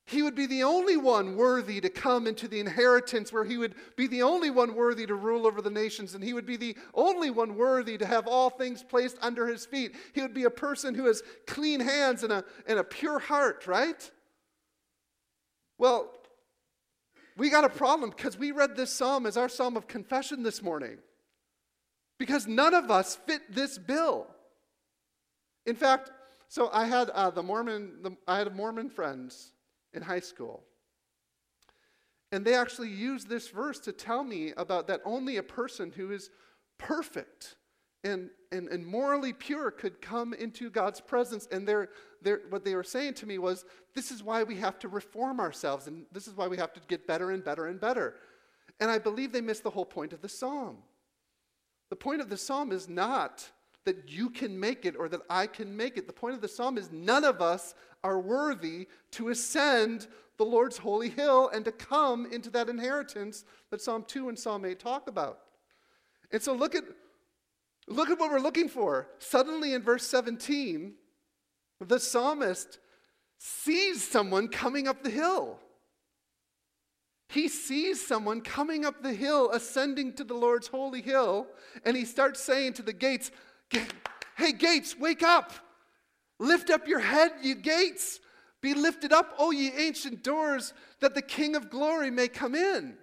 He 0.04 0.22
would 0.22 0.34
be 0.34 0.46
the 0.46 0.64
only 0.64 0.96
one 0.96 1.36
worthy 1.36 1.80
to 1.80 1.88
come 1.88 2.26
into 2.26 2.48
the 2.48 2.58
inheritance 2.58 3.32
where 3.32 3.44
he 3.44 3.56
would 3.56 3.76
be 3.96 4.08
the 4.08 4.22
only 4.22 4.50
one 4.50 4.74
worthy 4.74 5.06
to 5.06 5.14
rule 5.14 5.46
over 5.46 5.62
the 5.62 5.70
nations, 5.70 6.14
and 6.14 6.24
he 6.24 6.32
would 6.32 6.46
be 6.46 6.56
the 6.56 6.76
only 6.94 7.30
one 7.30 7.56
worthy 7.56 7.96
to 7.96 8.04
have 8.04 8.26
all 8.26 8.50
things 8.50 8.82
placed 8.82 9.16
under 9.22 9.46
his 9.46 9.64
feet. 9.64 9.94
He 10.12 10.20
would 10.20 10.34
be 10.34 10.44
a 10.44 10.50
person 10.50 10.96
who 10.96 11.06
has 11.06 11.22
clean 11.46 11.78
hands 11.78 12.24
and 12.24 12.32
a, 12.32 12.44
and 12.66 12.80
a 12.80 12.84
pure 12.84 13.20
heart, 13.20 13.68
right? 13.68 14.10
Well, 15.78 16.10
we 17.36 17.48
got 17.48 17.64
a 17.64 17.70
problem 17.70 18.10
because 18.10 18.36
we 18.36 18.50
read 18.50 18.76
this 18.76 18.92
psalm 18.92 19.26
as 19.26 19.36
our 19.36 19.48
psalm 19.48 19.76
of 19.76 19.86
confession 19.86 20.42
this 20.42 20.60
morning. 20.60 20.98
Because 22.20 22.46
none 22.46 22.74
of 22.74 22.90
us 22.90 23.16
fit 23.16 23.40
this 23.48 23.78
bill. 23.78 24.26
In 25.64 25.74
fact, 25.74 26.10
so 26.48 26.68
I 26.70 26.84
had 26.84 27.08
uh, 27.08 27.30
the 27.30 27.42
Mormon, 27.42 28.02
the, 28.02 28.14
I 28.28 28.36
had 28.36 28.54
Mormon 28.54 28.90
friends 28.90 29.52
in 29.94 30.02
high 30.02 30.20
school. 30.20 30.62
And 32.30 32.44
they 32.44 32.54
actually 32.54 32.90
used 32.90 33.30
this 33.30 33.48
verse 33.48 33.78
to 33.80 33.92
tell 33.92 34.22
me 34.22 34.52
about 34.58 34.86
that 34.88 35.00
only 35.06 35.38
a 35.38 35.42
person 35.42 35.92
who 35.96 36.12
is 36.12 36.28
perfect 36.76 37.56
and, 38.04 38.28
and, 38.52 38.68
and 38.68 38.86
morally 38.86 39.32
pure 39.32 39.70
could 39.70 40.02
come 40.02 40.34
into 40.34 40.68
God's 40.68 41.00
presence. 41.00 41.48
And 41.50 41.66
they're, 41.66 41.88
they're, 42.20 42.42
what 42.50 42.66
they 42.66 42.74
were 42.74 42.84
saying 42.84 43.14
to 43.14 43.26
me 43.26 43.38
was, 43.38 43.64
this 43.94 44.10
is 44.10 44.22
why 44.22 44.42
we 44.42 44.56
have 44.56 44.78
to 44.80 44.88
reform 44.88 45.40
ourselves, 45.40 45.86
and 45.86 46.04
this 46.12 46.28
is 46.28 46.36
why 46.36 46.48
we 46.48 46.58
have 46.58 46.74
to 46.74 46.80
get 46.86 47.06
better 47.06 47.30
and 47.30 47.42
better 47.42 47.66
and 47.68 47.80
better. 47.80 48.16
And 48.78 48.90
I 48.90 48.98
believe 48.98 49.32
they 49.32 49.40
missed 49.40 49.62
the 49.62 49.70
whole 49.70 49.86
point 49.86 50.12
of 50.12 50.20
the 50.20 50.28
psalm. 50.28 50.82
The 51.90 51.96
point 51.96 52.20
of 52.20 52.30
the 52.30 52.36
psalm 52.36 52.72
is 52.72 52.88
not 52.88 53.50
that 53.84 54.08
you 54.08 54.30
can 54.30 54.58
make 54.58 54.86
it 54.86 54.94
or 54.96 55.08
that 55.08 55.22
I 55.28 55.46
can 55.46 55.76
make 55.76 55.96
it. 55.96 56.06
The 56.06 56.12
point 56.12 56.34
of 56.34 56.40
the 56.40 56.48
psalm 56.48 56.78
is 56.78 56.90
none 56.92 57.24
of 57.24 57.42
us 57.42 57.74
are 58.02 58.20
worthy 58.20 58.86
to 59.12 59.28
ascend 59.28 60.06
the 60.36 60.44
Lord's 60.44 60.78
holy 60.78 61.10
hill 61.10 61.50
and 61.52 61.64
to 61.64 61.72
come 61.72 62.26
into 62.32 62.48
that 62.50 62.68
inheritance 62.68 63.44
that 63.70 63.82
Psalm 63.82 64.04
2 64.06 64.28
and 64.28 64.38
Psalm 64.38 64.64
8 64.64 64.78
talk 64.78 65.08
about. 65.08 65.40
And 66.32 66.40
so 66.40 66.54
look 66.54 66.74
at 66.74 66.84
look 67.88 68.08
at 68.08 68.18
what 68.18 68.30
we're 68.30 68.38
looking 68.38 68.68
for. 68.68 69.08
Suddenly 69.18 69.74
in 69.74 69.82
verse 69.82 70.06
17, 70.06 70.94
the 71.80 71.98
psalmist 71.98 72.78
sees 73.38 74.06
someone 74.06 74.48
coming 74.48 74.86
up 74.86 75.02
the 75.02 75.10
hill. 75.10 75.58
He 77.30 77.46
sees 77.46 78.04
someone 78.04 78.40
coming 78.40 78.84
up 78.84 79.02
the 79.02 79.12
hill, 79.12 79.50
ascending 79.52 80.14
to 80.14 80.24
the 80.24 80.34
Lord's 80.34 80.66
holy 80.66 81.00
hill, 81.00 81.46
and 81.84 81.96
he 81.96 82.04
starts 82.04 82.42
saying 82.42 82.72
to 82.74 82.82
the 82.82 82.92
gates, 82.92 83.30
Hey, 84.36 84.52
gates, 84.52 84.98
wake 84.98 85.22
up! 85.22 85.52
Lift 86.40 86.70
up 86.70 86.88
your 86.88 86.98
head, 86.98 87.30
you 87.40 87.54
gates! 87.54 88.18
Be 88.60 88.74
lifted 88.74 89.12
up, 89.12 89.34
O 89.38 89.52
ye 89.52 89.70
ancient 89.76 90.24
doors, 90.24 90.74
that 90.98 91.14
the 91.14 91.22
King 91.22 91.54
of 91.54 91.70
glory 91.70 92.10
may 92.10 92.26
come 92.26 92.56
in. 92.56 92.96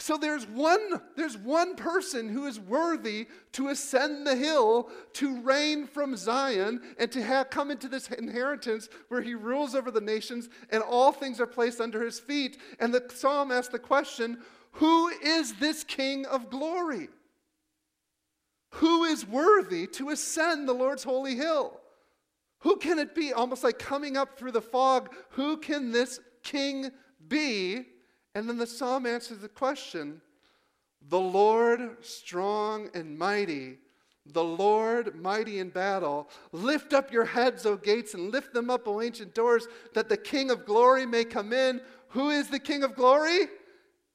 So 0.00 0.16
there's 0.16 0.46
one, 0.46 1.02
there's 1.14 1.36
one 1.36 1.76
person 1.76 2.30
who 2.30 2.46
is 2.46 2.58
worthy 2.58 3.28
to 3.52 3.68
ascend 3.68 4.26
the 4.26 4.34
hill, 4.34 4.88
to 5.12 5.42
reign 5.42 5.86
from 5.86 6.16
Zion, 6.16 6.80
and 6.98 7.12
to 7.12 7.22
have 7.22 7.50
come 7.50 7.70
into 7.70 7.86
this 7.86 8.08
inheritance 8.10 8.88
where 9.08 9.20
he 9.20 9.34
rules 9.34 9.74
over 9.74 9.90
the 9.90 10.00
nations, 10.00 10.48
and 10.70 10.82
all 10.82 11.12
things 11.12 11.38
are 11.38 11.46
placed 11.46 11.82
under 11.82 12.02
his 12.02 12.18
feet. 12.18 12.56
And 12.80 12.94
the 12.94 13.04
psalm 13.14 13.52
asks 13.52 13.70
the 13.70 13.78
question 13.78 14.38
Who 14.72 15.08
is 15.08 15.56
this 15.56 15.84
King 15.84 16.24
of 16.24 16.48
glory? 16.48 17.08
Who 18.76 19.04
is 19.04 19.26
worthy 19.26 19.86
to 19.88 20.08
ascend 20.08 20.66
the 20.66 20.72
Lord's 20.72 21.04
holy 21.04 21.34
hill? 21.34 21.78
Who 22.60 22.76
can 22.76 22.98
it 22.98 23.14
be? 23.14 23.34
Almost 23.34 23.64
like 23.64 23.78
coming 23.78 24.16
up 24.16 24.38
through 24.38 24.52
the 24.52 24.62
fog. 24.62 25.14
Who 25.30 25.58
can 25.58 25.92
this 25.92 26.20
king 26.42 26.90
be? 27.28 27.84
And 28.34 28.48
then 28.48 28.58
the 28.58 28.66
psalm 28.66 29.06
answers 29.06 29.38
the 29.38 29.48
question 29.48 30.20
The 31.08 31.18
Lord 31.18 31.96
strong 32.00 32.88
and 32.94 33.18
mighty, 33.18 33.78
the 34.26 34.44
Lord 34.44 35.20
mighty 35.20 35.58
in 35.58 35.70
battle. 35.70 36.28
Lift 36.52 36.92
up 36.92 37.12
your 37.12 37.24
heads, 37.24 37.66
O 37.66 37.76
gates, 37.76 38.14
and 38.14 38.30
lift 38.30 38.52
them 38.52 38.70
up, 38.70 38.86
O 38.86 39.00
ancient 39.00 39.34
doors, 39.34 39.66
that 39.94 40.08
the 40.08 40.16
King 40.16 40.50
of 40.50 40.64
glory 40.64 41.06
may 41.06 41.24
come 41.24 41.52
in. 41.52 41.80
Who 42.10 42.30
is 42.30 42.48
the 42.48 42.58
King 42.58 42.82
of 42.82 42.94
glory? 42.94 43.46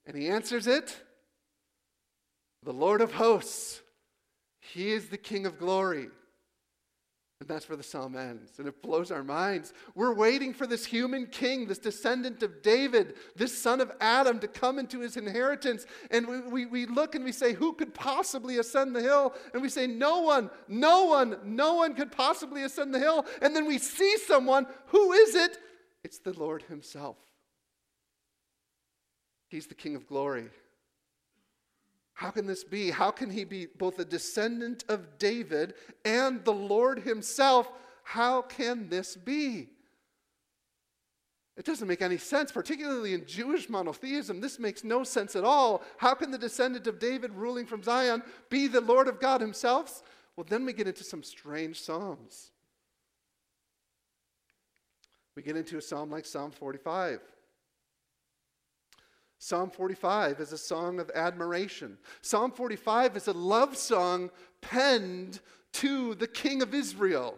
And 0.06 0.16
he 0.16 0.28
answers 0.28 0.68
it 0.68 0.96
The 2.64 2.74
Lord 2.74 3.02
of 3.02 3.14
hosts. 3.14 3.82
He 4.60 4.92
is 4.92 5.10
the 5.10 5.18
King 5.18 5.46
of 5.46 5.60
glory. 5.60 6.08
And 7.42 7.50
that's 7.50 7.68
where 7.68 7.76
the 7.76 7.84
psalm 7.84 8.16
ends. 8.16 8.60
And 8.60 8.68
it 8.68 8.82
blows 8.82 9.12
our 9.12 9.24
minds. 9.24 9.74
We're 9.94 10.14
waiting 10.14 10.54
for 10.54 10.66
this 10.66 10.86
human 10.86 11.28
king, 11.28 11.68
this 11.68 11.80
descendant 11.80 12.42
of 12.44 12.62
David, 12.64 13.16
this 13.36 13.62
son 13.62 13.82
of 13.82 13.92
Adam 14.00 14.40
to 14.40 14.48
come 14.48 14.80
into 14.80 15.02
his 15.02 15.18
inheritance. 15.18 15.86
And 16.12 16.28
we, 16.28 16.40
we, 16.40 16.66
we, 16.66 16.86
look 16.86 17.14
and 17.14 17.26
we 17.26 17.34
say, 17.34 17.52
Who 17.52 17.74
could 17.74 17.94
possibly 17.94 18.58
ascend 18.60 18.96
the 18.96 19.02
hill? 19.02 19.34
And 19.54 19.62
we 19.62 19.68
say, 19.68 19.86
No 19.86 20.22
one, 20.22 20.50
no 20.70 21.06
one, 21.06 21.38
no 21.44 21.74
one 21.74 21.94
could 21.94 22.12
possibly 22.12 22.64
ascend 22.64 22.94
the 22.94 23.00
hill. 23.00 23.26
And 23.42 23.54
then 23.54 23.66
we 23.68 23.80
see 23.80 24.18
someone. 24.20 24.66
Who 24.88 25.12
is 25.12 25.36
it? 25.36 25.58
It's 26.06 26.20
the 26.20 26.34
Lord 26.34 26.64
himself. 26.64 27.18
He's 29.50 29.68
the 29.68 29.76
King 29.76 29.96
of 29.96 30.08
glory. 30.08 30.50
How 32.16 32.32
can 32.32 32.48
this 32.48 32.64
be? 32.64 32.92
How 32.92 33.12
can 33.12 33.30
he 33.30 33.44
be 33.44 33.68
both 33.68 34.00
a 34.00 34.06
descendant 34.06 34.86
of 34.88 35.20
David 35.20 35.74
and 36.06 36.44
the 36.46 36.54
Lord 36.54 37.00
himself? 37.00 37.70
How 38.04 38.42
can 38.42 38.88
this 38.90 39.18
be? 39.18 39.68
It 41.58 41.66
doesn't 41.66 41.88
make 41.88 42.02
any 42.02 42.18
sense, 42.18 42.54
particularly 42.54 43.14
in 43.14 43.26
Jewish 43.26 43.70
monotheism. 43.70 44.40
This 44.40 44.60
makes 44.60 44.84
no 44.84 45.04
sense 45.04 45.36
at 45.36 45.44
all. 45.44 45.84
How 45.98 46.14
can 46.14 46.32
the 46.32 46.38
descendant 46.38 46.88
of 46.88 47.00
David 47.00 47.34
ruling 47.34 47.66
from 47.66 47.84
Zion 47.84 48.24
be 48.50 48.68
the 48.68 48.82
Lord 48.82 49.10
of 49.10 49.20
God 49.20 49.42
himself? 49.42 50.02
Well, 50.38 50.46
then 50.48 50.66
we 50.66 50.72
get 50.72 50.88
into 50.88 51.04
some 51.04 51.24
strange 51.24 51.82
Psalms. 51.82 52.52
We 55.36 55.44
get 55.44 55.58
into 55.58 55.78
a 55.78 55.82
psalm 55.82 56.10
like 56.10 56.26
Psalm 56.26 56.52
45. 56.52 57.20
Psalm 59.38 59.70
45 59.70 60.40
is 60.40 60.52
a 60.52 60.58
song 60.58 61.00
of 61.00 61.12
admiration. 61.14 61.98
Psalm 62.22 62.52
45 62.52 63.18
is 63.18 63.28
a 63.28 63.34
love 63.34 63.76
song 63.78 64.32
penned 64.62 65.40
to 65.74 66.16
the 66.16 66.28
king 66.28 66.62
of 66.62 66.74
Israel 66.74 67.38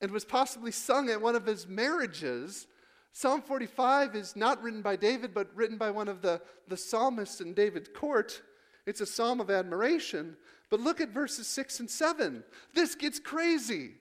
and 0.00 0.10
was 0.10 0.24
possibly 0.24 0.70
sung 0.70 1.10
at 1.10 1.20
one 1.20 1.34
of 1.34 1.46
his 1.46 1.66
marriages. 1.66 2.66
Psalm 3.12 3.42
45 3.42 4.14
is 4.14 4.36
not 4.36 4.62
written 4.62 4.82
by 4.82 4.96
David, 4.96 5.34
but 5.34 5.54
written 5.54 5.76
by 5.76 5.90
one 5.90 6.08
of 6.08 6.22
the, 6.22 6.40
the 6.68 6.76
psalmists 6.76 7.40
in 7.40 7.54
David's 7.54 7.90
court. 7.94 8.40
It's 8.86 9.00
a 9.00 9.06
psalm 9.06 9.40
of 9.40 9.50
admiration. 9.50 10.36
But 10.70 10.80
look 10.80 11.00
at 11.00 11.10
verses 11.10 11.48
6 11.48 11.80
and 11.80 11.90
7. 11.90 12.44
This 12.72 12.94
gets 12.94 13.18
crazy. 13.18 13.92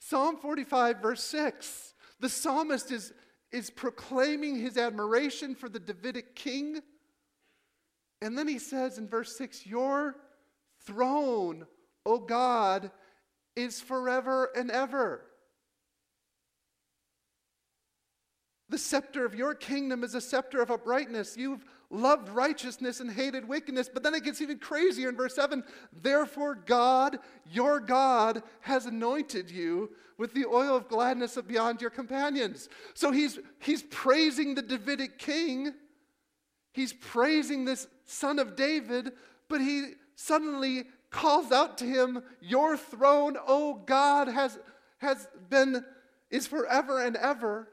Psalm 0.00 0.36
45, 0.36 1.00
verse 1.00 1.22
6. 1.22 1.94
The 2.20 2.28
psalmist 2.28 2.90
is 2.90 3.12
is 3.52 3.70
proclaiming 3.70 4.56
his 4.56 4.76
admiration 4.76 5.54
for 5.54 5.68
the 5.68 5.78
Davidic 5.78 6.34
king. 6.34 6.80
And 8.20 8.36
then 8.36 8.48
he 8.48 8.58
says 8.58 8.98
in 8.98 9.08
verse 9.08 9.36
6 9.36 9.66
Your 9.66 10.16
throne, 10.84 11.66
O 12.04 12.18
God, 12.18 12.90
is 13.56 13.80
forever 13.80 14.50
and 14.56 14.70
ever. 14.70 15.22
The 18.68 18.78
scepter 18.78 19.24
of 19.24 19.34
your 19.34 19.54
kingdom 19.54 20.04
is 20.04 20.14
a 20.14 20.20
scepter 20.20 20.60
of 20.60 20.70
uprightness. 20.70 21.36
You've 21.36 21.64
loved 21.90 22.28
righteousness 22.28 23.00
and 23.00 23.10
hated 23.10 23.48
wickedness. 23.48 23.88
But 23.92 24.02
then 24.02 24.14
it 24.14 24.24
gets 24.24 24.40
even 24.40 24.58
crazier 24.58 25.08
in 25.08 25.16
verse 25.16 25.34
7 25.34 25.64
Therefore, 25.92 26.54
God, 26.54 27.18
your 27.50 27.80
God, 27.80 28.42
has 28.60 28.86
anointed 28.86 29.50
you 29.50 29.90
with 30.18 30.34
the 30.34 30.46
oil 30.46 30.76
of 30.76 30.88
gladness 30.88 31.36
of 31.36 31.48
beyond 31.48 31.80
your 31.80 31.90
companions. 31.90 32.68
So 32.94 33.12
he's, 33.12 33.38
he's 33.60 33.84
praising 33.84 34.54
the 34.54 34.62
Davidic 34.62 35.18
king, 35.18 35.72
he's 36.72 36.92
praising 36.92 37.64
this 37.64 37.86
son 38.04 38.38
of 38.38 38.56
David, 38.56 39.12
but 39.48 39.60
he 39.60 39.92
suddenly 40.16 40.84
calls 41.10 41.52
out 41.52 41.78
to 41.78 41.84
him, 41.84 42.22
Your 42.40 42.76
throne, 42.76 43.36
O 43.46 43.74
God, 43.86 44.28
has, 44.28 44.58
has 44.98 45.26
been, 45.48 45.84
is 46.30 46.46
forever 46.46 47.02
and 47.02 47.16
ever. 47.16 47.68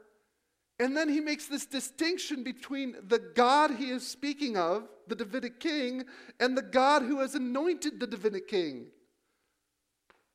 And 0.78 0.96
then 0.96 1.08
he 1.08 1.20
makes 1.20 1.46
this 1.46 1.64
distinction 1.64 2.42
between 2.42 2.96
the 3.06 3.18
God 3.18 3.72
he 3.72 3.90
is 3.90 4.06
speaking 4.06 4.56
of, 4.56 4.88
the 5.08 5.14
Davidic 5.14 5.58
king, 5.58 6.04
and 6.38 6.56
the 6.56 6.62
God 6.62 7.02
who 7.02 7.20
has 7.20 7.34
anointed 7.34 7.98
the 7.98 8.06
Davidic 8.06 8.48
king. 8.48 8.88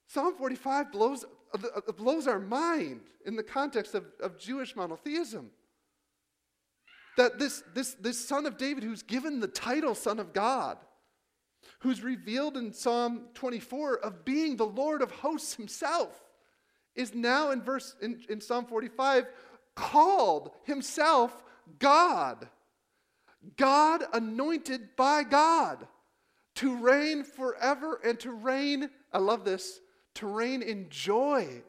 Psalm 0.08 0.34
45 0.36 0.92
blows, 0.92 1.26
blows 1.96 2.28
our 2.28 2.40
mind 2.40 3.02
in 3.26 3.36
the 3.36 3.44
context 3.44 3.94
of, 3.94 4.06
of 4.20 4.40
Jewish 4.40 4.76
monotheism. 4.76 5.52
That 7.18 7.38
this, 7.38 7.64
this, 7.76 7.94
this 7.96 8.28
son 8.28 8.46
of 8.46 8.58
David, 8.58 8.84
who's 8.84 9.04
given 9.04 9.40
the 9.40 9.48
title 9.48 9.94
Son 9.94 10.20
of 10.20 10.34
God, 10.34 10.78
who's 11.80 12.02
revealed 12.02 12.58
in 12.58 12.74
Psalm 12.74 13.28
24 13.36 14.00
of 14.00 14.26
being 14.26 14.56
the 14.56 14.66
Lord 14.66 15.02
of 15.02 15.12
hosts 15.12 15.54
himself, 15.54 16.20
is 16.96 17.14
now 17.14 17.52
in 17.52 17.62
verse 17.62 17.96
in, 18.02 18.22
in 18.30 18.42
Psalm 18.42 18.66
45 18.66 19.28
called 19.76 20.52
himself 20.64 21.44
God. 21.80 22.48
God 23.58 24.04
anointed 24.14 24.96
by 24.96 25.24
God 25.24 25.88
to 26.56 26.76
reign 26.76 27.24
forever 27.24 28.00
and 28.04 28.20
to 28.20 28.32
reign, 28.32 28.90
I 29.12 29.20
love 29.20 29.46
this, 29.46 29.80
to 30.16 30.28
reign 30.28 30.62
in 30.62 30.90
joy. 30.90 31.64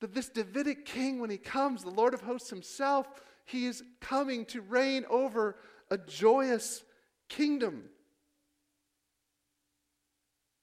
That 0.00 0.14
this 0.14 0.28
Davidic 0.28 0.84
king, 0.84 1.20
when 1.20 1.30
he 1.30 1.38
comes, 1.38 1.82
the 1.82 1.90
Lord 1.90 2.14
of 2.14 2.22
hosts 2.22 2.50
himself, 2.50 3.08
he 3.44 3.66
is 3.66 3.84
coming 4.00 4.44
to 4.46 4.60
reign 4.60 5.04
over 5.08 5.56
a 5.90 5.98
joyous 5.98 6.82
kingdom. 7.28 7.84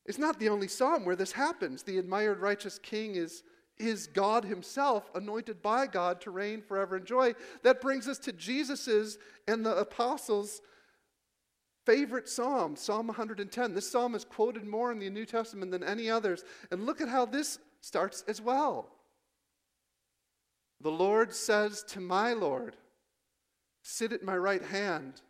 It's 0.06 0.18
not 0.18 0.40
the 0.40 0.50
only 0.50 0.68
psalm 0.68 1.06
where 1.06 1.16
this 1.16 1.32
happens. 1.32 1.84
The 1.84 2.00
admired 2.00 2.40
righteous 2.40 2.80
king 2.80 3.16
is, 3.16 3.44
is 3.80 4.08
God 4.08 4.46
himself, 4.46 5.10
anointed 5.16 5.62
by 5.62 5.88
God 5.88 6.22
to 6.22 6.32
reign 6.32 6.62
forever 6.62 6.98
in 6.98 7.06
joy. 7.06 7.34
That 7.64 7.82
brings 7.82 8.08
us 8.08 8.20
to 8.20 8.34
Jesus's 8.34 9.18
and 9.48 9.66
the 9.66 9.76
apostles' 9.76 10.62
favorite 11.86 12.28
psalm, 12.28 12.76
Psalm 12.76 13.08
110. 13.08 13.74
This 13.74 13.90
psalm 13.90 14.14
is 14.14 14.26
quoted 14.26 14.68
more 14.68 14.92
in 14.92 15.00
the 15.00 15.10
New 15.10 15.26
Testament 15.26 15.72
than 15.72 15.84
any 15.84 16.10
others. 16.10 16.44
And 16.72 16.86
look 16.86 17.02
at 17.02 17.08
how 17.10 17.26
this 17.26 17.58
starts 17.82 18.24
as 18.28 18.42
well. 18.42 18.90
The 20.82 20.92
Lord 20.92 21.34
says 21.34 21.84
to 21.90 22.00
my 22.00 22.34
Lord, 22.34 22.76
Sit 23.82 24.12
at 24.12 24.24
my 24.24 24.38
right 24.38 24.62
hand 24.62 25.22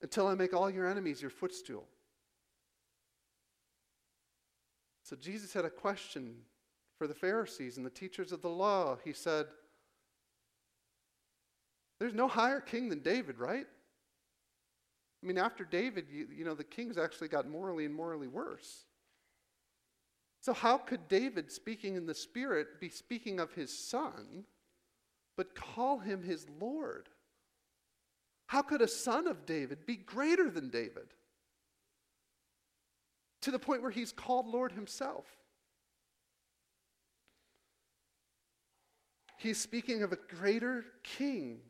until 0.00 0.26
I 0.26 0.34
make 0.34 0.54
all 0.54 0.70
your 0.70 0.88
enemies 0.88 1.20
your 1.20 1.30
footstool. 1.30 1.84
So 5.02 5.16
Jesus 5.16 5.52
had 5.52 5.64
a 5.64 5.70
question 5.70 6.36
for 7.00 7.06
the 7.06 7.14
Pharisees 7.14 7.78
and 7.78 7.86
the 7.86 7.88
teachers 7.88 8.30
of 8.30 8.42
the 8.42 8.50
law. 8.50 8.98
He 9.02 9.14
said, 9.14 9.46
There's 11.98 12.12
no 12.12 12.28
higher 12.28 12.60
king 12.60 12.90
than 12.90 12.98
David, 12.98 13.38
right? 13.38 13.64
I 15.22 15.26
mean, 15.26 15.38
after 15.38 15.64
David, 15.64 16.08
you, 16.12 16.28
you 16.30 16.44
know, 16.44 16.52
the 16.52 16.62
kings 16.62 16.98
actually 16.98 17.28
got 17.28 17.48
morally 17.48 17.86
and 17.86 17.94
morally 17.94 18.28
worse. 18.28 18.84
So, 20.42 20.52
how 20.52 20.76
could 20.76 21.08
David, 21.08 21.50
speaking 21.50 21.94
in 21.94 22.04
the 22.04 22.14
Spirit, 22.14 22.78
be 22.82 22.90
speaking 22.90 23.40
of 23.40 23.54
his 23.54 23.72
son, 23.72 24.44
but 25.38 25.54
call 25.54 26.00
him 26.00 26.22
his 26.22 26.46
Lord? 26.60 27.08
How 28.48 28.60
could 28.60 28.82
a 28.82 28.88
son 28.88 29.26
of 29.26 29.46
David 29.46 29.86
be 29.86 29.96
greater 29.96 30.50
than 30.50 30.68
David? 30.68 31.14
to 33.42 33.50
the 33.50 33.58
point 33.58 33.80
where 33.80 33.90
he's 33.90 34.12
called 34.12 34.46
Lord 34.46 34.72
himself. 34.72 35.24
He's 39.40 39.58
speaking 39.58 40.02
of 40.02 40.12
a 40.12 40.18
greater 40.36 40.84
king. 41.02 41.60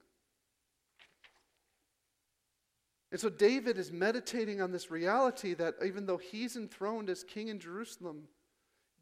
And 3.12 3.20
so 3.20 3.28
David 3.28 3.78
is 3.78 3.92
meditating 3.92 4.60
on 4.60 4.72
this 4.72 4.90
reality 4.90 5.54
that 5.54 5.74
even 5.86 6.04
though 6.04 6.16
he's 6.16 6.56
enthroned 6.56 7.08
as 7.08 7.22
king 7.22 7.46
in 7.46 7.60
Jerusalem, 7.60 8.24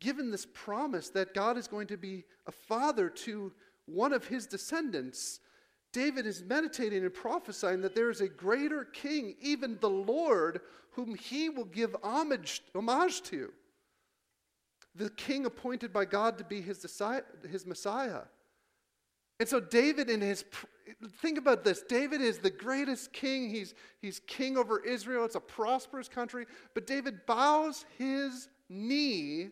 given 0.01 0.31
this 0.31 0.47
promise 0.53 1.09
that 1.11 1.33
God 1.33 1.57
is 1.57 1.67
going 1.67 1.87
to 1.87 1.97
be 1.97 2.25
a 2.47 2.53
father 2.53 3.09
to 3.09 3.53
one 3.87 4.13
of 4.13 4.27
his 4.27 4.47
descendants, 4.47 5.41
David 5.95 6.27
is 6.27 6.43
meditating 6.43 7.05
and 7.05 7.15
prophesying 7.15 7.81
that 7.81 7.95
there 7.95 8.11
is 8.11 8.21
a 8.21 8.29
greater 8.29 8.85
king, 8.85 9.35
even 9.41 9.79
the 9.81 9.89
Lord, 9.89 10.61
whom 10.91 11.15
he 11.15 11.49
will 11.49 11.65
give 11.65 11.97
homage, 12.03 12.61
homage 12.75 13.23
to. 13.23 13.51
The 14.95 15.09
king 15.09 15.47
appointed 15.47 15.91
by 15.91 16.05
God 16.05 16.37
to 16.37 16.45
be 16.45 16.61
his, 16.61 16.87
his 17.51 17.65
Messiah. 17.65 18.25
And 19.41 19.49
so, 19.49 19.61
David, 19.61 20.11
in 20.11 20.21
his, 20.21 20.45
think 21.21 21.39
about 21.39 21.63
this 21.63 21.83
David 21.83 22.21
is 22.21 22.39
the 22.39 22.51
greatest 22.51 23.13
king. 23.13 23.51
He's, 23.51 23.75
he's 24.01 24.21
king 24.27 24.57
over 24.57 24.85
Israel. 24.85 25.25
It's 25.25 25.37
a 25.37 25.41
prosperous 25.41 26.09
country. 26.09 26.47
But 26.75 26.87
David 26.87 27.27
bows 27.27 27.85
his 27.99 28.49
knee 28.69 29.51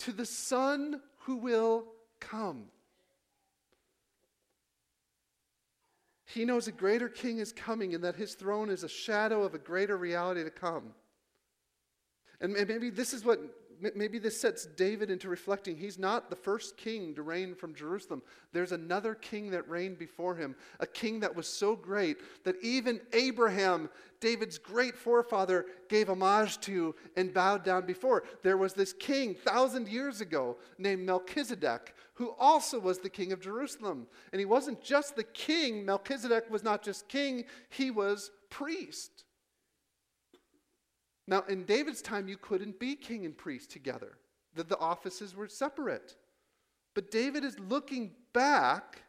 to 0.00 0.12
the 0.12 0.24
son 0.24 1.00
who 1.20 1.36
will 1.36 1.84
come. 2.20 2.66
He 6.24 6.44
knows 6.44 6.68
a 6.68 6.72
greater 6.72 7.08
king 7.08 7.38
is 7.38 7.52
coming 7.52 7.94
and 7.94 8.04
that 8.04 8.16
his 8.16 8.34
throne 8.34 8.68
is 8.68 8.84
a 8.84 8.88
shadow 8.88 9.42
of 9.44 9.54
a 9.54 9.58
greater 9.58 9.96
reality 9.96 10.44
to 10.44 10.50
come. 10.50 10.94
And 12.40 12.52
maybe 12.52 12.90
this 12.90 13.12
is 13.12 13.24
what 13.24 13.40
maybe 13.94 14.18
this 14.18 14.40
sets 14.40 14.66
David 14.66 15.10
into 15.10 15.28
reflecting. 15.28 15.76
He's 15.76 15.98
not 15.98 16.30
the 16.30 16.36
first 16.36 16.76
king 16.76 17.14
to 17.14 17.22
reign 17.22 17.54
from 17.54 17.74
Jerusalem. 17.74 18.22
There's 18.52 18.72
another 18.72 19.14
king 19.14 19.50
that 19.50 19.68
reigned 19.68 19.98
before 19.98 20.34
him, 20.34 20.54
a 20.80 20.86
king 20.86 21.20
that 21.20 21.34
was 21.34 21.46
so 21.46 21.76
great 21.76 22.18
that 22.44 22.56
even 22.62 23.00
Abraham, 23.12 23.88
David's 24.20 24.58
great 24.58 24.96
forefather, 24.96 25.66
gave 25.88 26.08
homage 26.08 26.58
to 26.60 26.94
and 27.16 27.32
bowed 27.32 27.64
down 27.64 27.86
before. 27.86 28.24
There 28.42 28.56
was 28.56 28.74
this 28.74 28.92
king 28.92 29.34
thousand 29.34 29.88
years 29.88 30.20
ago 30.20 30.56
named 30.78 31.02
Melchizedek, 31.02 31.94
who 32.14 32.34
also 32.38 32.78
was 32.78 32.98
the 32.98 33.10
king 33.10 33.32
of 33.32 33.40
Jerusalem. 33.40 34.06
And 34.32 34.40
he 34.40 34.46
wasn't 34.46 34.82
just 34.82 35.14
the 35.14 35.24
king, 35.24 35.84
Melchizedek 35.84 36.50
was 36.50 36.64
not 36.64 36.82
just 36.82 37.08
king, 37.08 37.44
he 37.68 37.90
was 37.90 38.30
priest. 38.50 39.24
Now, 41.28 41.44
in 41.46 41.64
David's 41.64 42.00
time, 42.00 42.26
you 42.26 42.38
couldn't 42.38 42.80
be 42.80 42.96
king 42.96 43.26
and 43.26 43.36
priest 43.36 43.70
together, 43.70 44.18
the, 44.54 44.64
the 44.64 44.78
offices 44.78 45.36
were 45.36 45.46
separate. 45.46 46.16
But 46.94 47.10
David 47.10 47.44
is 47.44 47.58
looking 47.60 48.12
back 48.32 49.02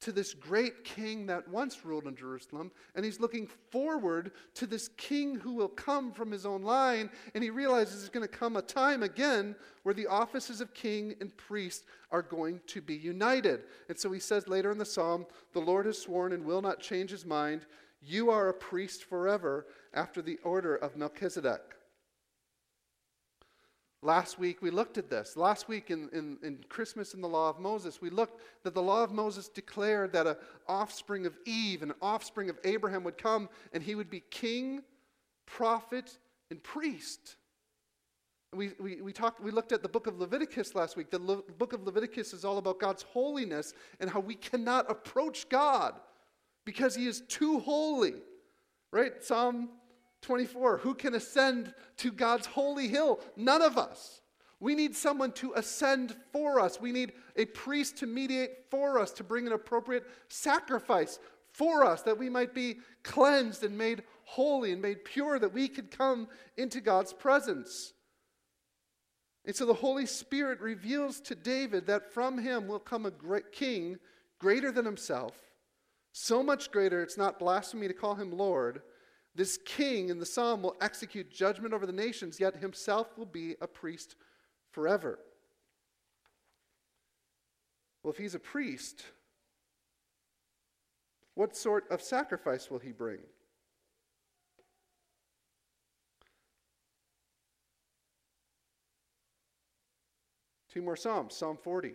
to 0.00 0.12
this 0.12 0.32
great 0.32 0.84
king 0.84 1.26
that 1.26 1.48
once 1.48 1.84
ruled 1.84 2.06
in 2.06 2.14
Jerusalem, 2.14 2.70
and 2.94 3.04
he's 3.04 3.18
looking 3.18 3.48
forward 3.72 4.30
to 4.54 4.66
this 4.66 4.88
king 4.96 5.34
who 5.34 5.54
will 5.54 5.68
come 5.68 6.12
from 6.12 6.30
his 6.30 6.46
own 6.46 6.62
line, 6.62 7.10
and 7.34 7.42
he 7.42 7.50
realizes 7.50 7.98
there's 7.98 8.08
going 8.08 8.26
to 8.26 8.28
come 8.28 8.56
a 8.56 8.62
time 8.62 9.02
again 9.02 9.56
where 9.82 9.94
the 9.94 10.06
offices 10.06 10.60
of 10.60 10.72
king 10.72 11.16
and 11.20 11.36
priest 11.36 11.84
are 12.12 12.22
going 12.22 12.60
to 12.68 12.80
be 12.80 12.94
united. 12.94 13.64
And 13.88 13.98
so 13.98 14.12
he 14.12 14.20
says 14.20 14.46
later 14.46 14.70
in 14.70 14.78
the 14.78 14.84
psalm, 14.84 15.26
The 15.52 15.58
Lord 15.58 15.86
has 15.86 15.98
sworn 15.98 16.32
and 16.32 16.44
will 16.44 16.62
not 16.62 16.78
change 16.78 17.10
his 17.10 17.26
mind. 17.26 17.66
You 18.00 18.30
are 18.30 18.48
a 18.48 18.54
priest 18.54 19.04
forever 19.04 19.66
after 19.92 20.22
the 20.22 20.38
order 20.44 20.76
of 20.76 20.96
Melchizedek. 20.96 21.62
Last 24.00 24.38
week 24.38 24.62
we 24.62 24.70
looked 24.70 24.96
at 24.96 25.10
this. 25.10 25.36
Last 25.36 25.68
week 25.68 25.90
in, 25.90 26.08
in, 26.12 26.38
in, 26.44 26.64
Christmas 26.68 27.14
in 27.14 27.20
the 27.20 27.28
law 27.28 27.50
of 27.50 27.58
Moses, 27.58 28.00
we 28.00 28.10
looked 28.10 28.40
that 28.62 28.72
the 28.72 28.82
law 28.82 29.02
of 29.02 29.10
Moses 29.10 29.48
declared 29.48 30.12
that 30.12 30.28
an 30.28 30.36
offspring 30.68 31.26
of 31.26 31.36
Eve, 31.46 31.82
an 31.82 31.92
offspring 32.00 32.48
of 32.48 32.58
Abraham 32.62 33.02
would 33.02 33.18
come 33.18 33.48
and 33.72 33.82
he 33.82 33.96
would 33.96 34.08
be 34.08 34.20
king, 34.30 34.82
prophet, 35.46 36.16
and 36.50 36.62
priest. 36.62 37.34
We, 38.54 38.70
we, 38.78 39.02
we, 39.02 39.12
talked, 39.12 39.42
we 39.42 39.50
looked 39.50 39.72
at 39.72 39.82
the 39.82 39.88
book 39.88 40.06
of 40.06 40.20
Leviticus 40.20 40.76
last 40.76 40.96
week. 40.96 41.10
The 41.10 41.18
Le- 41.18 41.42
book 41.58 41.72
of 41.72 41.82
Leviticus 41.82 42.32
is 42.32 42.44
all 42.44 42.58
about 42.58 42.78
God's 42.78 43.02
holiness 43.02 43.74
and 43.98 44.08
how 44.08 44.20
we 44.20 44.36
cannot 44.36 44.88
approach 44.88 45.48
God 45.48 45.94
because 46.68 46.94
he 46.94 47.06
is 47.06 47.22
too 47.28 47.60
holy. 47.60 48.12
Right? 48.92 49.24
Psalm 49.24 49.70
24 50.20 50.76
Who 50.76 50.92
can 50.92 51.14
ascend 51.14 51.72
to 51.96 52.12
God's 52.12 52.44
holy 52.44 52.88
hill? 52.88 53.20
None 53.38 53.62
of 53.62 53.78
us. 53.78 54.20
We 54.60 54.74
need 54.74 54.94
someone 54.94 55.32
to 55.32 55.54
ascend 55.54 56.14
for 56.30 56.60
us. 56.60 56.78
We 56.78 56.92
need 56.92 57.14
a 57.36 57.46
priest 57.46 57.96
to 57.98 58.06
mediate 58.06 58.70
for 58.70 58.98
us, 58.98 59.12
to 59.12 59.24
bring 59.24 59.46
an 59.46 59.54
appropriate 59.54 60.04
sacrifice 60.28 61.18
for 61.54 61.86
us, 61.86 62.02
that 62.02 62.18
we 62.18 62.28
might 62.28 62.52
be 62.52 62.80
cleansed 63.02 63.64
and 63.64 63.78
made 63.78 64.02
holy 64.24 64.72
and 64.72 64.82
made 64.82 65.06
pure, 65.06 65.38
that 65.38 65.54
we 65.54 65.68
could 65.68 65.90
come 65.90 66.28
into 66.58 66.82
God's 66.82 67.14
presence. 67.14 67.94
And 69.46 69.56
so 69.56 69.64
the 69.64 69.72
Holy 69.72 70.04
Spirit 70.04 70.60
reveals 70.60 71.18
to 71.20 71.34
David 71.34 71.86
that 71.86 72.12
from 72.12 72.36
him 72.36 72.68
will 72.68 72.78
come 72.78 73.06
a 73.06 73.10
great 73.10 73.52
king 73.52 73.96
greater 74.38 74.70
than 74.70 74.84
himself, 74.84 75.47
so 76.20 76.42
much 76.42 76.70
greater 76.70 77.02
it's 77.02 77.16
not 77.16 77.38
blasphemy 77.38 77.88
to 77.88 77.94
call 77.94 78.14
him 78.14 78.30
Lord 78.30 78.82
this 79.38 79.56
king 79.64 80.08
in 80.08 80.18
the 80.18 80.26
psalm 80.26 80.62
will 80.62 80.74
execute 80.80 81.30
judgment 81.30 81.72
over 81.72 81.86
the 81.86 81.92
nations, 81.92 82.40
yet 82.40 82.56
himself 82.56 83.16
will 83.16 83.24
be 83.24 83.54
a 83.60 83.68
priest 83.68 84.16
forever. 84.72 85.20
Well, 88.02 88.12
if 88.12 88.18
he's 88.18 88.34
a 88.34 88.40
priest, 88.40 89.04
what 91.34 91.56
sort 91.56 91.88
of 91.88 92.02
sacrifice 92.02 92.68
will 92.68 92.80
he 92.80 92.90
bring? 92.90 93.20
Two 100.68 100.82
more 100.82 100.96
Psalms. 100.96 101.36
Psalm 101.36 101.56
40. 101.62 101.92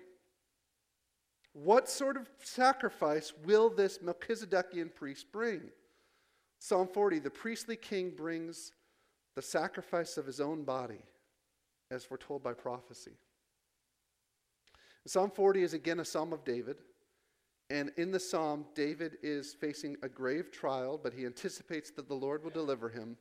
What 1.53 1.87
sort 1.87 2.17
of 2.17 2.27
sacrifice 2.41 3.31
will 3.45 3.69
this 3.69 3.99
Melchizedekian 3.99 4.93
priest 4.93 5.31
bring? 5.31 5.61
Psalm 6.59 6.87
40 6.87 7.19
the 7.19 7.29
priestly 7.29 7.75
king 7.75 8.11
brings 8.11 8.71
the 9.35 9.41
sacrifice 9.41 10.17
of 10.17 10.25
his 10.25 10.39
own 10.39 10.63
body, 10.63 11.01
as 11.91 12.03
foretold 12.03 12.43
by 12.43 12.53
prophecy. 12.53 13.13
Psalm 15.05 15.31
40 15.31 15.63
is 15.63 15.73
again 15.73 15.99
a 15.99 16.05
psalm 16.05 16.33
of 16.33 16.43
David. 16.43 16.77
And 17.69 17.91
in 17.97 18.11
the 18.11 18.19
psalm, 18.19 18.65
David 18.75 19.17
is 19.23 19.53
facing 19.53 19.95
a 20.03 20.09
grave 20.09 20.51
trial, 20.51 20.99
but 21.01 21.13
he 21.13 21.25
anticipates 21.25 21.89
that 21.91 22.07
the 22.07 22.13
Lord 22.13 22.43
will 22.43 22.51
deliver 22.51 22.89
him. 22.89 23.17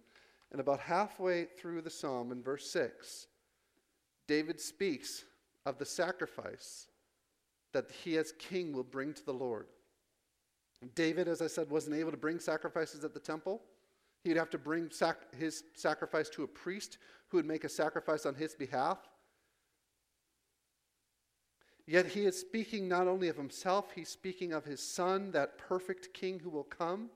And 0.51 0.61
about 0.61 0.81
halfway 0.81 1.45
through 1.45 1.83
the 1.83 1.90
psalm, 1.90 2.33
in 2.33 2.42
verse 2.42 2.68
6, 2.71 3.29
David 4.29 4.61
speaks 4.61 5.25
of 5.64 5.79
the 5.79 5.87
sacrifice 5.87 6.88
that 7.73 7.91
he 7.91 8.17
as 8.17 8.33
king 8.33 8.73
will 8.73 8.83
bring 8.83 9.13
to 9.15 9.25
the 9.25 9.33
Lord. 9.33 9.67
David, 10.95 11.29
as 11.29 11.41
I 11.41 11.47
said, 11.47 11.71
wasn't 11.71 11.97
able 11.97 12.11
to 12.11 12.17
bring 12.17 12.39
sacrifices 12.39 13.05
at 13.05 13.15
the 13.15 13.21
temple. 13.21 13.63
He'd 14.25 14.37
have 14.37 14.51
to 14.51 14.59
bring 14.59 14.91
sac- 14.91 15.35
his 15.35 15.65
sacrifice 15.75 16.29
to 16.31 16.43
a 16.43 16.49
priest 16.49 16.99
who 17.29 17.37
would 17.37 17.47
make 17.47 17.65
a 17.65 17.69
sacrifice 17.69 18.27
on 18.27 18.35
his 18.35 18.55
behalf. 18.55 18.99
Yet 21.87 22.07
he 22.07 22.27
is 22.27 22.39
speaking 22.39 22.89
not 22.89 23.09
only 23.09 23.29
of 23.29 23.37
himself, 23.37 23.93
he's 23.95 24.09
speaking 24.09 24.53
of 24.53 24.65
his 24.65 24.81
son, 24.81 25.33
that 25.33 25.59
perfect 25.59 26.15
king 26.15 26.39
who 26.39 26.51
will 26.51 26.63
come. 26.65 27.11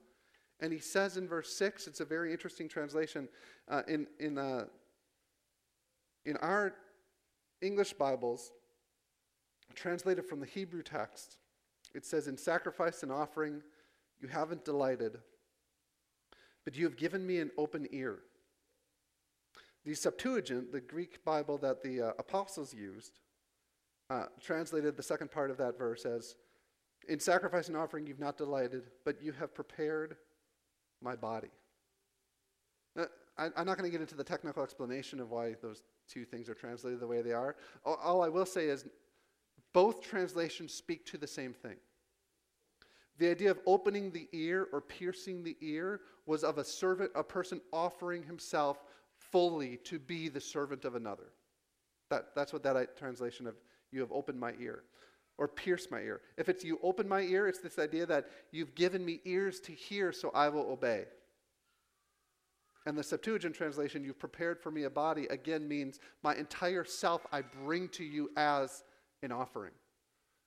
And 0.61 0.73
he 0.73 0.79
says 0.79 1.17
in 1.17 1.29
verse 1.29 1.55
6, 1.55 1.87
it's 1.87 2.01
a 2.01 2.05
very 2.05 2.33
interesting 2.33 2.69
translation. 2.69 3.29
Uh, 3.69 3.83
in, 3.87 4.07
in, 4.19 4.39
uh, 4.39 4.65
in 6.25 6.37
our 6.39 6.75
English 7.61 7.93
Bibles, 7.93 8.53
translated 9.75 10.25
from 10.27 10.41
the 10.41 10.47
Hebrew 10.47 10.83
text, 10.83 11.39
it 11.95 12.05
says, 12.05 12.29
In 12.29 12.37
sacrifice 12.37 13.03
and 13.03 13.13
offering 13.13 13.63
you 14.21 14.29
haven't 14.29 14.65
delighted, 14.65 15.19
but 16.65 16.77
you 16.77 16.85
have 16.85 16.97
given 16.97 17.27
me 17.27 17.39
an 17.39 17.51
open 17.59 17.87
ear. 17.91 18.21
The 19.85 19.95
Septuagint, 19.95 20.73
the 20.73 20.81
Greek 20.81 21.25
Bible 21.25 21.59
that 21.59 21.83
the 21.83 22.09
uh, 22.09 22.11
apostles 22.19 22.75
used, 22.75 23.21
uh, 24.11 24.25
translated 24.41 24.97
the 24.97 25.03
second 25.03 25.31
part 25.31 25.51
of 25.51 25.57
that 25.59 25.79
verse 25.79 26.05
as 26.05 26.37
In 27.09 27.21
sacrifice 27.21 27.69
and 27.69 27.77
offering 27.77 28.07
you've 28.07 28.19
not 28.19 28.37
delighted, 28.37 28.85
but 29.05 29.23
you 29.23 29.33
have 29.33 29.55
prepared 29.55 30.17
my 31.03 31.15
body. 31.15 31.51
Uh, 32.99 33.05
I, 33.39 33.47
am 33.47 33.67
not 33.67 33.77
going 33.77 33.85
to 33.85 33.91
get 33.91 34.01
into 34.01 34.15
the 34.15 34.25
technical 34.25 34.63
explanation 34.63 35.21
of 35.21 35.31
why 35.31 35.55
those 35.61 35.83
two 36.09 36.25
things 36.25 36.49
are 36.49 36.55
translated 36.55 37.01
the 37.01 37.07
way 37.07 37.23
they 37.23 37.33
are. 37.33 37.57
All, 37.85 37.99
all 38.03 38.23
I 38.23 38.29
will 38.29 38.47
say 38.47 38.67
is 38.67 38.87
both 39.77 40.01
translations 40.01 40.73
speak 40.73 41.05
to 41.05 41.19
the 41.19 41.27
same 41.27 41.53
thing. 41.53 41.77
The 43.19 43.31
idea 43.31 43.51
of 43.51 43.59
opening 43.67 44.11
the 44.11 44.27
ear 44.33 44.69
or 44.73 44.81
piercing 44.81 45.45
the 45.45 45.55
ear 45.61 46.01
was 46.25 46.45
of 46.45 46.57
a 46.57 46.65
servant, 46.65 47.11
a 47.15 47.23
person 47.23 47.61
offering 47.75 48.23
himself 48.23 48.83
fully 49.19 49.77
to 49.85 49.99
be 49.99 50.31
the 50.31 50.41
servant 50.41 50.87
of 50.87 50.95
another. 50.95 51.31
That, 52.09 52.29
that's 52.35 52.55
what 52.55 52.63
that 52.63 52.75
uh, 52.75 52.87
translation 52.97 53.47
of 53.47 53.55
you 53.93 54.01
have 54.01 54.13
opened 54.13 54.41
my 54.41 54.55
ear 54.59 54.85
or 55.37 55.47
pierced 55.47 55.91
my 55.91 56.01
ear. 56.01 56.23
If 56.39 56.49
it's 56.49 56.65
you 56.65 56.81
open 56.83 57.07
my 57.07 57.21
ear, 57.21 57.47
it's 57.47 57.61
this 57.61 57.79
idea 57.79 58.07
that 58.07 58.31
you've 58.53 58.75
given 58.75 59.05
me 59.05 59.21
ears 59.27 59.61
to 59.61 59.73
hear, 59.73 60.11
so 60.11 60.31
I 60.35 60.49
will 60.49 60.71
obey. 60.71 61.05
And 62.87 62.97
the 62.97 63.03
Septuagint 63.03 63.55
translation, 63.55 64.05
you've 64.05 64.19
prepared 64.19 64.59
for 64.59 64.71
me 64.71 64.85
a 64.85 64.91
body, 64.91 65.27
again 65.27 65.69
means 65.69 66.01
my 66.23 66.35
entire 66.35 66.85
self 66.87 67.27
I 67.31 67.43
bring 67.43 67.91
to 67.91 68.05
you 68.05 68.31
as 68.39 68.83
an 69.23 69.33
offering. 69.33 69.73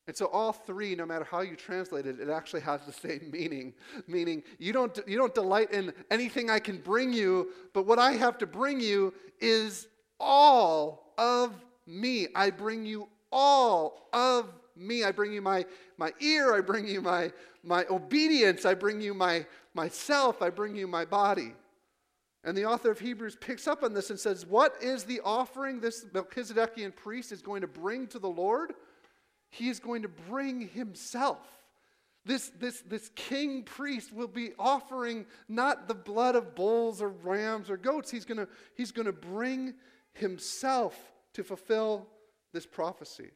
And 0.08 0.18
so 0.18 0.26
all 0.26 0.54
three, 0.54 0.96
no 0.96 1.06
matter 1.06 1.24
how 1.24 1.42
you 1.42 1.56
translate 1.56 2.08
it, 2.08 2.20
it 2.20 2.30
actually 2.30 2.62
has 2.62 2.82
the 2.86 2.92
same 2.92 3.30
meaning. 3.32 3.74
Meaning 4.08 4.42
you 4.58 4.74
don't, 4.74 4.98
you 5.06 5.18
don't 5.18 5.36
delight 5.36 5.72
in 5.72 5.94
anything 6.10 6.50
I 6.50 6.60
can 6.60 6.78
bring 6.78 7.14
you, 7.14 7.50
but 7.74 7.86
what 7.86 8.00
I 8.00 8.14
have 8.14 8.38
to 8.40 8.48
bring 8.48 8.80
you 8.80 9.14
is 9.40 9.88
all 10.20 11.14
of 11.18 11.54
me. 11.86 12.28
I 12.36 12.50
bring 12.50 12.86
you 12.86 13.08
all 13.32 14.10
of 14.12 14.52
me. 14.76 15.04
I 15.04 15.12
bring 15.12 15.32
you 15.32 15.42
my, 15.42 15.66
my 15.98 16.12
ear. 16.20 16.56
I 16.56 16.62
bring 16.62 16.88
you 16.88 17.02
my, 17.02 17.32
my 17.64 17.86
obedience. 17.90 18.66
I 18.66 18.74
bring 18.74 19.02
you 19.02 19.14
my 19.14 19.46
myself. 19.74 20.42
I 20.42 20.50
bring 20.50 20.76
you 20.76 20.88
my 20.88 21.06
body. 21.06 21.54
And 22.44 22.58
the 22.58 22.66
author 22.66 22.90
of 22.90 23.00
Hebrews 23.00 23.38
picks 23.40 23.68
up 23.68 23.84
on 23.84 23.94
this 23.94 24.10
and 24.10 24.20
says, 24.20 24.46
What 24.46 24.76
is 24.82 25.04
the 25.04 25.22
offering 25.24 25.82
this 25.82 26.06
Melchizedekian 26.06 26.96
priest 26.96 27.32
is 27.32 27.42
going 27.42 27.62
to 27.62 27.68
bring 27.68 28.08
to 28.08 28.20
the 28.20 28.30
Lord? 28.30 28.74
He 29.50 29.70
is 29.70 29.80
going 29.80 30.04
to 30.04 30.08
bring 30.08 30.70
himself. 30.70 31.46
This, 32.26 32.52
this, 32.60 32.82
this 32.82 33.10
king 33.16 33.64
priest 33.64 34.14
will 34.14 34.28
be 34.28 34.52
offering 34.60 35.26
not 35.48 35.88
the 35.88 35.96
blood 35.96 36.36
of 36.36 36.56
bulls 36.56 37.02
or 37.02 37.10
rams 37.10 37.70
or 37.70 37.78
goats. 37.78 38.12
He's 38.12 38.26
going 38.26 38.38
to, 38.38 38.48
he's 38.76 38.92
going 38.92 39.08
to 39.08 39.14
bring 39.14 39.74
himself 40.14 40.96
to 41.34 41.44
fulfill 41.44 42.08
this 42.54 42.66
prophecy. 42.66 43.32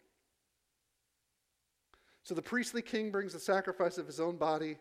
So 2.23 2.35
the 2.35 2.41
priestly 2.41 2.81
king 2.81 3.11
brings 3.11 3.33
the 3.33 3.39
sacrifice 3.39 3.97
of 3.97 4.07
his 4.07 4.19
own 4.19 4.37
body 4.37 4.77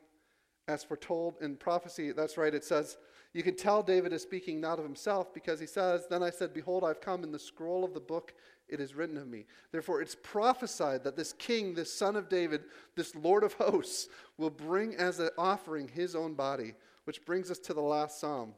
as 0.68 0.84
foretold 0.84 1.36
in 1.40 1.56
prophecy. 1.56 2.12
That's 2.12 2.36
right, 2.36 2.54
it 2.54 2.64
says, 2.64 2.96
you 3.34 3.42
can 3.42 3.56
tell 3.56 3.82
David 3.82 4.12
is 4.12 4.22
speaking 4.22 4.60
not 4.60 4.78
of 4.78 4.84
himself 4.84 5.32
because 5.32 5.58
he 5.58 5.66
says, 5.66 6.06
Then 6.08 6.22
I 6.22 6.30
said, 6.30 6.52
Behold, 6.52 6.84
I've 6.84 7.00
come 7.00 7.24
in 7.24 7.32
the 7.32 7.38
scroll 7.38 7.84
of 7.84 7.94
the 7.94 8.00
book, 8.00 8.34
it 8.68 8.78
is 8.78 8.94
written 8.94 9.16
of 9.16 9.26
me. 9.26 9.46
Therefore, 9.70 10.02
it's 10.02 10.16
prophesied 10.22 11.04
that 11.04 11.16
this 11.16 11.32
king, 11.34 11.74
this 11.74 11.92
son 11.92 12.14
of 12.16 12.28
David, 12.28 12.64
this 12.94 13.14
Lord 13.14 13.42
of 13.42 13.54
hosts, 13.54 14.08
will 14.36 14.50
bring 14.50 14.94
as 14.96 15.18
an 15.18 15.30
offering 15.38 15.88
his 15.88 16.14
own 16.14 16.34
body, 16.34 16.74
which 17.04 17.24
brings 17.24 17.50
us 17.50 17.58
to 17.60 17.74
the 17.74 17.80
last 17.80 18.20
psalm, 18.20 18.54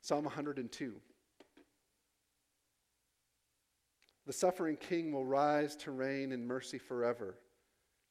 Psalm 0.00 0.24
102. 0.24 0.94
The 4.26 4.32
suffering 4.32 4.76
king 4.76 5.12
will 5.12 5.24
rise 5.24 5.74
to 5.76 5.90
reign 5.90 6.32
in 6.32 6.46
mercy 6.46 6.78
forever 6.78 7.36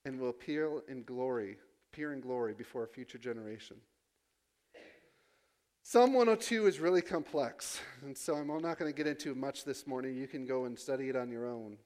and 0.05 0.19
will 0.19 0.29
appear 0.29 0.81
in 0.87 1.03
glory, 1.03 1.57
appear 1.91 2.13
in 2.13 2.21
glory 2.21 2.53
before 2.53 2.83
a 2.83 2.87
future 2.87 3.17
generation. 3.17 3.77
Psalm 5.87 6.13
102 6.13 6.65
is 6.65 6.79
really 6.79 7.03
complex, 7.03 7.79
and 8.01 8.17
so 8.17 8.33
I'm 8.33 8.47
not 8.47 8.79
going 8.79 8.91
to 8.91 8.97
get 8.97 9.05
into 9.05 9.35
much 9.35 9.65
this 9.65 9.85
morning. 9.85 10.15
You 10.15 10.27
can 10.27 10.47
go 10.47 10.65
and 10.65 10.77
study 10.77 11.09
it 11.09 11.15
on 11.15 11.29
your 11.29 11.45
own. 11.45 11.77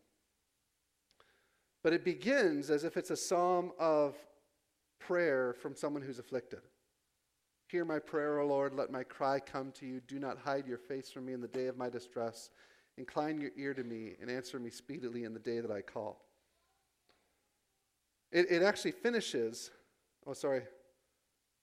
But 1.84 1.92
it 1.92 2.06
begins 2.06 2.70
as 2.70 2.86
if 2.86 2.96
it's 2.96 3.10
a 3.10 3.18
psalm 3.18 3.74
of 3.78 4.16
prayer 5.02 5.54
from 5.62 5.76
someone 5.76 6.02
who's 6.02 6.18
afflicted. 6.18 6.62
Hear 7.68 7.84
my 7.84 8.00
prayer, 8.00 8.40
O 8.40 8.48
Lord. 8.48 8.74
Let 8.74 8.90
my 8.90 9.04
cry 9.04 9.38
come 9.38 9.74
to 9.74 9.86
you. 9.86 10.00
Do 10.08 10.18
not 10.18 10.38
hide 10.38 10.66
your 10.66 10.78
face 10.78 11.12
from 11.12 11.26
me 11.26 11.34
in 11.34 11.42
the 11.42 11.50
day 11.50 11.68
of 11.68 11.78
my 11.78 11.90
distress. 11.90 12.52
Incline 12.98 13.42
your 13.42 13.52
ear 13.58 13.74
to 13.74 13.84
me 13.84 14.14
and 14.22 14.32
answer 14.32 14.60
me 14.60 14.70
speedily 14.70 15.26
in 15.26 15.34
the 15.34 15.42
day 15.42 15.60
that 15.60 15.72
I 15.72 15.82
call. 15.82 16.24
It, 18.32 18.50
it 18.50 18.64
actually 18.64 18.92
finishes, 18.92 19.72
oh, 20.26 20.32
sorry, 20.32 20.62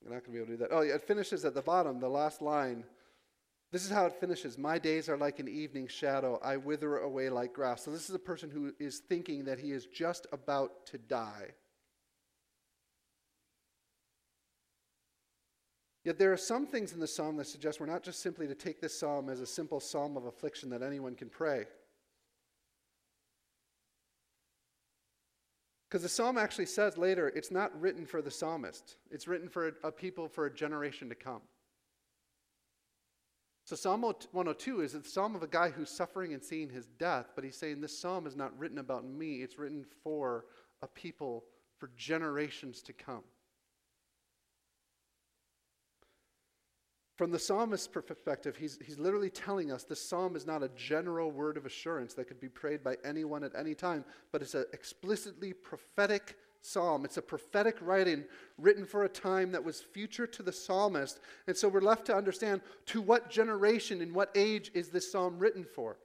I'm 0.05 0.13
not 0.13 0.25
going 0.25 0.25
to 0.25 0.31
be 0.31 0.37
able 0.37 0.47
to 0.47 0.51
do 0.53 0.57
that. 0.57 0.69
Oh, 0.71 0.81
yeah, 0.81 0.95
it 0.95 1.03
finishes 1.03 1.43
at 1.45 1.53
the 1.53 1.61
bottom, 1.61 1.99
the 1.99 2.09
last 2.09 2.41
line. 2.41 2.83
This 3.71 3.83
is 3.83 3.91
how 3.91 4.05
it 4.05 4.13
finishes 4.13 4.57
My 4.57 4.79
days 4.79 5.09
are 5.09 5.17
like 5.17 5.39
an 5.39 5.47
evening 5.47 5.87
shadow, 5.87 6.39
I 6.43 6.57
wither 6.57 6.97
away 6.99 7.29
like 7.29 7.53
grass. 7.53 7.83
So, 7.83 7.91
this 7.91 8.09
is 8.09 8.15
a 8.15 8.19
person 8.19 8.49
who 8.49 8.73
is 8.79 8.99
thinking 8.99 9.43
that 9.45 9.59
he 9.59 9.71
is 9.71 9.85
just 9.85 10.27
about 10.31 10.85
to 10.87 10.97
die. 10.97 11.51
Yet 16.07 16.17
there 16.17 16.31
are 16.31 16.37
some 16.37 16.65
things 16.65 16.93
in 16.93 17.01
the 17.01 17.07
psalm 17.07 17.35
that 17.35 17.47
suggest 17.47 17.81
we're 17.81 17.85
not 17.85 18.01
just 18.01 18.21
simply 18.21 18.47
to 18.47 18.55
take 18.55 18.79
this 18.79 18.97
psalm 18.97 19.27
as 19.27 19.41
a 19.41 19.45
simple 19.45 19.81
psalm 19.81 20.15
of 20.15 20.23
affliction 20.23 20.69
that 20.69 20.81
anyone 20.81 21.15
can 21.15 21.27
pray. 21.27 21.65
Because 25.89 26.03
the 26.03 26.09
psalm 26.09 26.37
actually 26.37 26.65
says 26.65 26.97
later, 26.97 27.29
it's 27.29 27.51
not 27.51 27.79
written 27.79 28.05
for 28.05 28.21
the 28.21 28.31
psalmist, 28.31 28.97
it's 29.09 29.27
written 29.27 29.47
for 29.47 29.69
a, 29.69 29.71
a 29.87 29.91
people 29.91 30.27
for 30.27 30.45
a 30.45 30.53
generation 30.53 31.07
to 31.09 31.15
come. 31.15 31.41
So 33.67 33.75
Psalm 33.75 34.01
102 34.01 34.79
is 34.79 34.93
the 34.93 35.03
psalm 35.03 35.35
of 35.35 35.43
a 35.43 35.47
guy 35.47 35.69
who's 35.69 35.89
suffering 35.89 36.33
and 36.33 36.41
seeing 36.41 36.69
his 36.69 36.85
death, 36.97 37.31
but 37.35 37.43
he's 37.43 37.57
saying 37.57 37.81
this 37.81 37.99
psalm 37.99 38.25
is 38.25 38.37
not 38.37 38.57
written 38.57 38.77
about 38.77 39.03
me, 39.03 39.41
it's 39.41 39.59
written 39.59 39.85
for 40.03 40.45
a 40.81 40.87
people 40.87 41.43
for 41.77 41.89
generations 41.97 42.81
to 42.83 42.93
come. 42.93 43.23
From 47.17 47.31
the 47.31 47.39
psalmist's 47.39 47.87
perspective, 47.87 48.55
he's, 48.55 48.77
he's 48.85 48.99
literally 48.99 49.31
telling 49.31 49.71
us 49.71 49.83
this 49.83 50.07
psalm 50.07 50.35
is 50.35 50.45
not 50.45 50.61
a 50.61 50.69
general 50.69 51.31
word 51.31 51.57
of 51.57 51.65
assurance 51.65 52.13
that 52.13 52.27
could 52.27 52.39
be 52.39 52.47
prayed 52.47 52.83
by 52.83 52.95
anyone 53.03 53.43
at 53.43 53.55
any 53.57 53.73
time, 53.73 54.05
but 54.31 54.43
it's 54.43 54.53
an 54.53 54.65
explicitly 54.71 55.51
prophetic 55.51 56.37
psalm. 56.61 57.05
It's 57.05 57.17
a 57.17 57.21
prophetic 57.23 57.77
writing 57.81 58.23
written 58.59 58.85
for 58.85 59.03
a 59.03 59.09
time 59.09 59.51
that 59.53 59.63
was 59.63 59.81
future 59.81 60.27
to 60.27 60.43
the 60.43 60.51
psalmist. 60.51 61.19
And 61.47 61.57
so 61.57 61.67
we're 61.67 61.81
left 61.81 62.05
to 62.05 62.15
understand 62.15 62.61
to 62.87 63.01
what 63.01 63.31
generation, 63.31 63.99
in 64.01 64.13
what 64.13 64.29
age 64.35 64.69
is 64.75 64.89
this 64.89 65.11
psalm 65.11 65.39
written 65.39 65.63
for? 65.63 65.97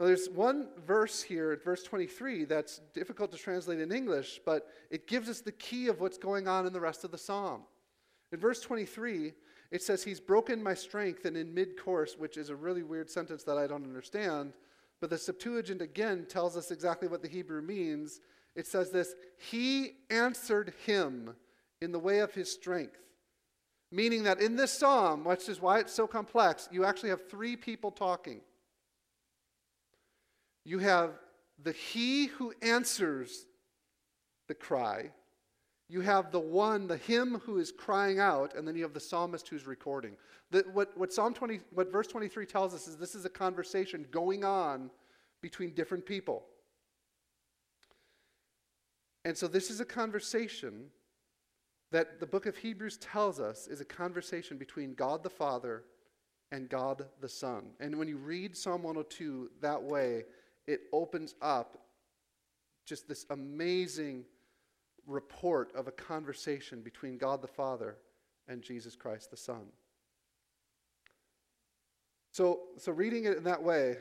Now, 0.00 0.06
there's 0.06 0.28
one 0.28 0.68
verse 0.84 1.22
here 1.22 1.60
verse 1.64 1.84
23 1.84 2.46
that's 2.46 2.80
difficult 2.94 3.30
to 3.30 3.38
translate 3.38 3.78
in 3.78 3.92
English, 3.92 4.40
but 4.44 4.66
it 4.90 5.06
gives 5.06 5.28
us 5.28 5.40
the 5.40 5.52
key 5.52 5.86
of 5.86 6.00
what's 6.00 6.18
going 6.18 6.48
on 6.48 6.66
in 6.66 6.72
the 6.72 6.80
rest 6.80 7.04
of 7.04 7.12
the 7.12 7.18
psalm. 7.18 7.62
In 8.32 8.38
verse 8.38 8.60
23, 8.60 9.32
it 9.70 9.82
says, 9.82 10.02
He's 10.02 10.20
broken 10.20 10.62
my 10.62 10.74
strength, 10.74 11.24
and 11.24 11.36
in 11.36 11.54
mid 11.54 11.80
course, 11.80 12.16
which 12.16 12.36
is 12.36 12.50
a 12.50 12.56
really 12.56 12.82
weird 12.82 13.10
sentence 13.10 13.44
that 13.44 13.58
I 13.58 13.66
don't 13.66 13.84
understand, 13.84 14.52
but 15.00 15.10
the 15.10 15.18
Septuagint 15.18 15.82
again 15.82 16.26
tells 16.28 16.56
us 16.56 16.70
exactly 16.70 17.08
what 17.08 17.22
the 17.22 17.28
Hebrew 17.28 17.62
means. 17.62 18.20
It 18.54 18.66
says 18.66 18.90
this 18.90 19.14
He 19.36 19.92
answered 20.10 20.74
him 20.84 21.34
in 21.80 21.92
the 21.92 21.98
way 21.98 22.18
of 22.20 22.34
his 22.34 22.50
strength. 22.50 22.98
Meaning 23.90 24.24
that 24.24 24.40
in 24.40 24.56
this 24.56 24.72
psalm, 24.72 25.24
which 25.24 25.48
is 25.48 25.60
why 25.60 25.78
it's 25.78 25.94
so 25.94 26.06
complex, 26.06 26.68
you 26.70 26.84
actually 26.84 27.08
have 27.08 27.30
three 27.30 27.56
people 27.56 27.90
talking. 27.90 28.40
You 30.64 30.78
have 30.80 31.12
the 31.62 31.72
He 31.72 32.26
who 32.26 32.52
answers 32.60 33.46
the 34.46 34.54
cry. 34.54 35.12
You 35.88 36.02
have 36.02 36.30
the 36.30 36.40
one, 36.40 36.86
the 36.86 36.98
him 36.98 37.40
who 37.44 37.58
is 37.58 37.72
crying 37.72 38.20
out, 38.20 38.54
and 38.54 38.68
then 38.68 38.76
you 38.76 38.82
have 38.82 38.92
the 38.92 39.00
psalmist 39.00 39.48
who's 39.48 39.66
recording. 39.66 40.16
The, 40.50 40.64
what, 40.72 40.96
what 40.96 41.12
Psalm 41.12 41.32
20, 41.32 41.60
what 41.72 41.90
verse 41.90 42.06
23 42.06 42.44
tells 42.44 42.74
us 42.74 42.86
is 42.86 42.96
this 42.96 43.14
is 43.14 43.24
a 43.24 43.30
conversation 43.30 44.06
going 44.10 44.44
on 44.44 44.90
between 45.40 45.70
different 45.74 46.04
people. 46.04 46.44
And 49.24 49.36
so 49.36 49.48
this 49.48 49.70
is 49.70 49.80
a 49.80 49.84
conversation 49.84 50.86
that 51.90 52.20
the 52.20 52.26
book 52.26 52.46
of 52.46 52.56
Hebrews 52.56 52.98
tells 52.98 53.40
us 53.40 53.66
is 53.66 53.80
a 53.80 53.84
conversation 53.84 54.58
between 54.58 54.94
God 54.94 55.22
the 55.22 55.30
Father 55.30 55.84
and 56.52 56.68
God 56.68 57.06
the 57.20 57.28
Son. 57.28 57.70
And 57.80 57.98
when 57.98 58.08
you 58.08 58.16
read 58.16 58.56
Psalm 58.56 58.82
102 58.82 59.50
that 59.60 59.82
way, 59.82 60.24
it 60.66 60.80
opens 60.92 61.34
up 61.40 61.78
just 62.86 63.08
this 63.08 63.26
amazing 63.30 64.24
report 65.08 65.74
of 65.74 65.88
a 65.88 65.92
conversation 65.92 66.82
between 66.82 67.18
God 67.18 67.42
the 67.42 67.48
Father 67.48 67.96
and 68.46 68.62
Jesus 68.62 68.94
Christ 68.94 69.30
the 69.30 69.36
Son. 69.36 69.66
So, 72.32 72.60
so 72.76 72.92
reading 72.92 73.24
it 73.24 73.36
in 73.36 73.44
that 73.44 73.62
way, 73.62 73.96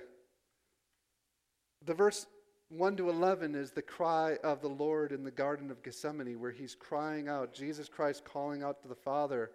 the 1.85 1.93
verse 1.93 2.27
1 2.69 2.97
to 2.97 3.09
11 3.09 3.55
is 3.55 3.71
the 3.71 3.81
cry 3.81 4.37
of 4.43 4.61
the 4.61 4.67
Lord 4.67 5.11
in 5.11 5.23
the 5.23 5.31
Garden 5.31 5.71
of 5.71 5.81
Gethsemane, 5.81 6.39
where 6.39 6.51
he's 6.51 6.75
crying 6.75 7.29
out, 7.29 7.53
Jesus 7.53 7.87
Christ 7.87 8.25
calling 8.25 8.61
out 8.61 8.81
to 8.81 8.89
the 8.89 8.95
Father, 8.95 9.51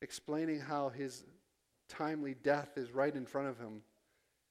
explaining 0.00 0.60
how 0.60 0.88
his 0.88 1.24
timely 1.88 2.34
death 2.34 2.70
is 2.76 2.90
right 2.92 3.14
in 3.14 3.26
front 3.26 3.48
of 3.48 3.58
him, 3.58 3.82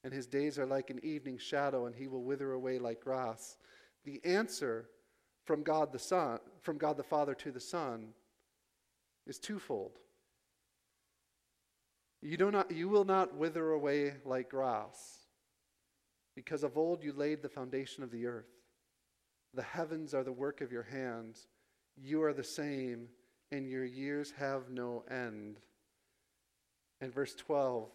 and 0.04 0.14
his 0.14 0.28
days 0.28 0.60
are 0.60 0.68
like 0.68 0.92
an 0.92 1.00
evening 1.04 1.40
shadow, 1.40 1.88
and 1.88 1.96
he 1.96 2.08
will 2.08 2.24
wither 2.24 2.52
away 2.52 2.78
like 2.78 3.02
grass. 3.02 3.58
The 4.04 4.22
answer 4.24 4.88
from 5.46 5.64
God 5.64 5.92
the 5.92 6.00
Son, 6.00 6.40
from 6.62 6.78
God 6.78 6.98
the 6.98 7.04
Father 7.04 7.36
to 7.36 7.52
the 7.52 7.60
Son, 7.60 8.10
is 9.28 9.40
twofold. 9.40 10.00
You, 12.22 12.38
do 12.38 12.52
not, 12.52 12.72
you 12.72 12.90
will 12.90 13.06
not 13.06 13.36
wither 13.36 13.72
away 13.72 14.16
like 14.26 14.50
grass, 14.50 15.20
because 16.36 16.64
of 16.64 16.78
old 16.78 17.04
you 17.04 17.14
laid 17.14 17.42
the 17.42 17.50
foundation 17.50 18.04
of 18.04 18.12
the 18.12 18.26
earth. 18.26 18.50
The 19.54 19.62
heavens 19.62 20.14
are 20.14 20.24
the 20.24 20.32
work 20.32 20.62
of 20.62 20.72
your 20.72 20.84
hands. 20.84 21.48
You 21.96 22.24
are 22.24 22.34
the 22.34 22.44
same, 22.44 23.08
and 23.52 23.70
your 23.70 23.86
years 23.86 24.34
have 24.38 24.70
no 24.70 25.04
end. 25.10 25.60
And 27.00 27.14
verse 27.14 27.36
12, 27.36 27.90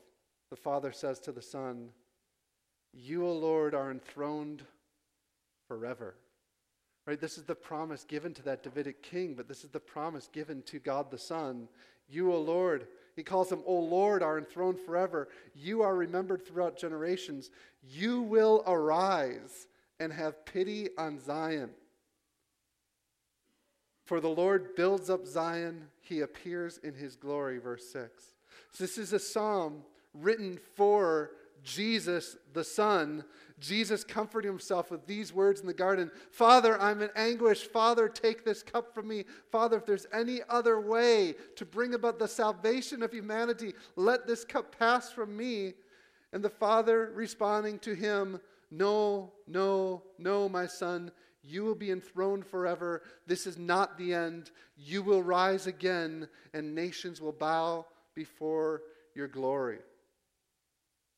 the 0.50 0.56
Father 0.56 0.92
says 0.92 1.18
to 1.20 1.32
the 1.32 1.42
Son, 1.42 1.90
You, 2.92 3.26
O 3.26 3.32
Lord, 3.32 3.74
are 3.74 3.90
enthroned 3.90 4.62
forever. 5.66 6.14
Right? 7.11 7.20
This 7.20 7.38
is 7.38 7.42
the 7.42 7.57
promise 7.57 8.05
given 8.05 8.33
to 8.35 8.42
that 8.42 8.62
Davidic 8.62 9.03
king, 9.03 9.35
but 9.35 9.49
this 9.49 9.64
is 9.64 9.70
the 9.70 9.81
promise 9.81 10.29
given 10.33 10.62
to 10.66 10.79
God 10.79 11.11
the 11.11 11.18
Son. 11.18 11.66
You, 12.09 12.33
O 12.33 12.40
Lord, 12.40 12.87
he 13.16 13.25
calls 13.25 13.51
him, 13.51 13.64
O 13.66 13.81
Lord, 13.81 14.23
are 14.23 14.38
enthroned 14.38 14.79
forever. 14.79 15.27
You 15.53 15.83
are 15.83 15.96
remembered 15.96 16.46
throughout 16.46 16.79
generations. 16.79 17.51
You 17.83 18.23
will 18.23 18.62
arise 18.64 19.66
and 19.99 20.12
have 20.12 20.46
pity 20.46 20.90
on 20.96 21.18
Zion. 21.18 21.70
For 24.05 24.20
the 24.20 24.29
Lord 24.29 24.77
builds 24.77 25.11
up 25.11 25.27
Zion, 25.27 25.88
he 26.03 26.20
appears 26.20 26.79
in 26.79 26.94
his 26.94 27.16
glory. 27.16 27.59
Verse 27.59 27.90
6. 27.92 28.23
So 28.70 28.85
this 28.85 28.99
is 28.99 29.12
a 29.12 29.18
psalm 29.18 29.83
written 30.14 30.61
for 30.77 31.33
Jesus 31.62 32.37
the 32.53 32.64
Son. 32.64 33.25
Jesus 33.59 34.05
comforted 34.05 34.49
himself 34.49 34.90
with 34.90 35.07
these 35.07 35.35
words 35.35 35.61
in 35.61 35.66
the 35.66 35.75
garden 35.75 36.11
Father, 36.33 36.81
I'm 36.81 37.03
in 37.03 37.11
anguish. 37.14 37.66
Father, 37.66 38.09
take 38.09 38.44
this 38.44 38.62
cup 38.62 38.94
from 38.94 39.09
me. 39.09 39.25
Father, 39.53 39.77
if 39.77 39.87
there's 39.87 40.07
any 40.12 40.40
other 40.49 40.81
way 40.81 41.35
to 41.57 41.64
bring 41.64 41.94
about 41.94 42.18
the 42.18 42.29
salvation 42.29 43.03
of 43.03 43.12
humanity, 43.12 43.75
let 43.96 44.27
this 44.27 44.44
cup 44.44 44.77
pass 44.79 45.11
from 45.12 45.37
me. 45.37 45.75
And 46.33 46.42
the 46.42 46.51
Father 46.51 47.11
responding 47.14 47.79
to 47.81 47.94
him, 47.94 48.40
No, 48.70 49.33
no, 49.46 50.03
no, 50.18 50.49
my 50.49 50.66
son. 50.66 51.11
You 51.42 51.64
will 51.64 51.75
be 51.75 51.90
enthroned 51.90 52.46
forever. 52.46 53.03
This 53.27 53.46
is 53.46 53.59
not 53.59 53.96
the 53.96 54.12
end. 54.12 54.51
You 54.77 55.03
will 55.03 55.23
rise 55.23 55.66
again, 55.66 56.29
and 56.53 56.75
nations 56.75 57.20
will 57.20 57.33
bow 57.33 57.87
before 58.14 58.83
your 59.14 59.27
glory. 59.27 59.79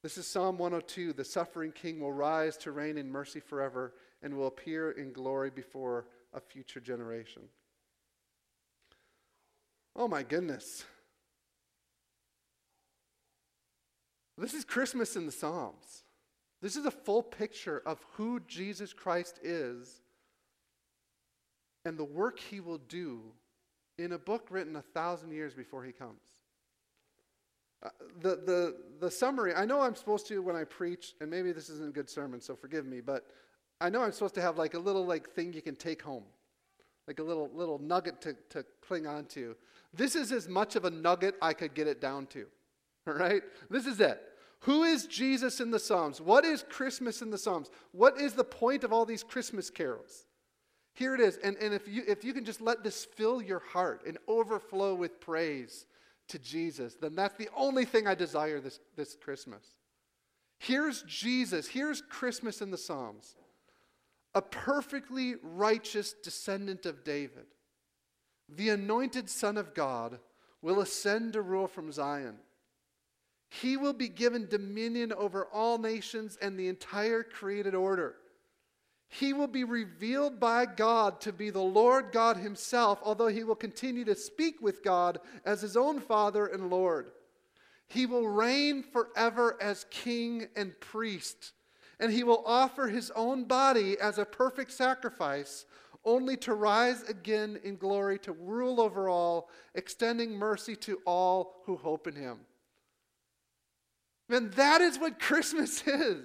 This 0.03 0.19
is 0.19 0.27
Psalm 0.27 0.59
102. 0.59 1.13
The 1.13 1.25
suffering 1.25 1.71
king 1.71 2.01
will 2.01 2.13
rise 2.13 2.57
to 2.59 2.73
reign 2.73 2.99
in 2.99 3.11
mercy 3.11 3.39
forever 3.39 3.95
and 4.23 4.37
will 4.37 4.49
appear 4.49 4.91
in 4.91 5.13
glory 5.13 5.51
before 5.51 6.07
a 6.35 6.41
future 6.41 6.81
generation. 6.81 7.43
Oh 9.95 10.09
my 10.09 10.23
goodness. 10.25 10.85
This 14.37 14.55
is 14.55 14.65
Christmas 14.65 15.15
in 15.15 15.27
the 15.27 15.33
Psalms. 15.33 16.03
This 16.61 16.75
is 16.75 16.87
a 16.87 16.91
full 16.91 17.23
picture 17.23 17.83
of 17.87 18.05
who 18.15 18.41
Jesus 18.41 18.93
Christ 18.93 19.39
is 19.43 20.01
and 21.85 21.97
the 21.97 22.05
work 22.05 22.41
he 22.41 22.61
will 22.61 22.79
do 22.79 23.21
in 23.99 24.13
a 24.13 24.19
book 24.19 24.47
written 24.51 24.75
a 24.75 24.83
thousand 24.83 25.33
years 25.33 25.55
before 25.55 25.85
he 25.85 25.93
comes. 25.93 26.32
Uh, 27.83 27.89
the, 28.21 28.29
the, 28.37 28.77
the 29.01 29.11
summary, 29.11 29.55
I 29.55 29.65
know 29.65 29.81
I'm 29.81 29.97
supposed 29.97 30.27
to 30.29 30.41
when 30.41 30.55
I 30.55 30.65
preach, 30.65 31.15
and 31.21 31.29
maybe 31.29 31.51
this 31.53 31.69
isn't 31.69 31.89
a 31.89 31.93
good 31.93 32.09
sermon, 32.09 32.41
so 32.41 32.55
forgive 32.55 32.87
me, 32.87 33.01
but 33.01 33.27
I 33.81 33.91
know 33.91 34.03
I'm 34.03 34.13
supposed 34.13 34.35
to 34.37 34.43
have 34.43 34.57
like 34.57 34.75
a 34.75 34.79
little 34.79 35.05
like 35.05 35.31
thing 35.31 35.53
you 35.53 35.63
can 35.63 35.75
take 35.75 36.03
home, 36.03 36.23
like 37.09 37.19
a 37.19 37.23
little 37.23 37.51
little 37.53 37.81
nugget 37.81 38.21
to, 38.23 38.37
to 38.51 38.65
cling 38.87 39.09
on 39.09 39.25
to. 39.27 39.57
This 39.93 40.15
is 40.15 40.31
as 40.31 40.49
much 40.49 40.77
of 40.77 40.85
a 40.85 40.91
nugget 40.91 41.35
I 41.43 41.53
could 41.53 41.75
get 41.75 41.89
it 41.89 42.01
down 42.01 42.27
to. 42.27 42.47
All 43.09 43.15
right? 43.15 43.43
This 43.69 43.87
is 43.87 44.01
it. 44.01 44.21
Who 44.61 44.85
is 44.85 45.07
Jesus 45.07 45.59
in 45.59 45.73
the 45.73 45.81
Psalms? 45.81 46.21
What 46.21 46.45
is 46.45 46.65
Christmas 46.69 47.21
in 47.21 47.31
the 47.31 47.39
Psalms? 47.39 47.69
What 47.91 48.21
is 48.21 48.35
the 48.35 48.45
point 48.45 48.85
of 48.85 48.93
all 48.93 49.05
these 49.05 49.25
Christmas 49.25 49.71
carols? 49.71 50.27
Here 50.95 51.17
it 51.17 51.21
is. 51.21 51.37
And, 51.39 51.57
and 51.57 51.75
if, 51.75 51.89
you, 51.89 52.05
if 52.07 52.23
you 52.23 52.33
can 52.33 52.45
just 52.45 52.61
let 52.61 52.85
this 52.85 53.05
fill 53.05 53.43
your 53.43 53.59
heart 53.59 54.03
and 54.07 54.19
overflow 54.29 54.95
with 54.95 55.21
praise 55.21 55.87
to 56.33 56.39
Jesus, 56.39 56.97
then 57.01 57.15
that's 57.15 57.37
the 57.37 57.49
only 57.57 57.85
thing 57.85 58.07
I 58.07 58.15
desire 58.15 58.61
this, 58.61 58.81
this 58.97 59.15
Christmas. 59.15 59.65
Here's 60.59 61.03
Jesus. 61.03 61.69
Here's 61.69 62.03
Christmas 62.03 62.61
in 62.61 62.71
the 62.71 62.79
Psalms. 62.79 63.37
A 64.35 64.43
perfectly 64.43 65.35
righteous 65.43 66.15
descendant 66.23 66.87
of 66.87 67.05
David, 67.05 67.47
the 68.49 68.71
anointed 68.71 69.29
Son 69.29 69.57
of 69.57 69.75
God, 69.75 70.19
will 70.63 70.81
ascend 70.81 71.35
to 71.35 71.43
rule 71.43 71.67
from 71.67 71.93
Zion. 71.93 72.37
He 73.51 73.77
will 73.77 73.93
be 73.93 74.09
given 74.09 74.49
dominion 74.49 75.13
over 75.13 75.47
all 75.53 75.77
nations 75.77 76.39
and 76.41 76.59
the 76.59 76.69
entire 76.69 77.23
created 77.23 77.75
order. 77.75 78.15
He 79.15 79.35
will 79.35 79.47
be 79.47 79.65
revealed 79.65 80.41
by 80.41 80.65
God 80.65 81.21
to 81.21 81.35
be 81.35 81.51
the 81.51 81.61
Lord 81.61 82.13
God 82.13 82.39
Himself, 82.39 82.99
although 83.03 83.27
He 83.27 83.45
will 83.45 83.55
continue 83.55 84.07
to 84.07 84.15
speak 84.15 84.63
with 84.63 84.83
God 84.83 85.19
as 85.45 85.61
His 85.61 85.77
own 85.77 86.01
Father 86.01 86.47
and 86.47 86.71
Lord. 86.71 87.13
He 87.89 88.07
will 88.07 88.27
reign 88.27 88.83
forever 88.83 89.59
as 89.61 89.85
King 89.91 90.49
and 90.57 90.73
priest, 90.81 91.53
and 92.01 92.11
He 92.11 92.25
will 92.25 92.43
offer 92.47 92.89
His 92.89 93.11
own 93.15 93.45
body 93.45 93.99
as 94.01 94.17
a 94.17 94.25
perfect 94.25 94.73
sacrifice, 94.73 95.67
only 96.07 96.39
to 96.39 96.55
rise 96.55 97.03
again 97.03 97.61
in 97.63 97.77
glory 97.77 98.19
to 98.21 98.33
rule 98.33 98.81
over 98.81 99.11
all, 99.11 99.51
extending 99.75 100.31
mercy 100.31 100.75
to 100.77 101.03
all 101.05 101.61
who 101.67 101.77
hope 101.77 102.07
in 102.07 102.17
Him. 102.17 102.39
And 104.31 104.51
that 104.55 104.81
is 104.81 104.99
what 104.99 105.21
Christmas 105.21 105.83
is. 105.87 106.25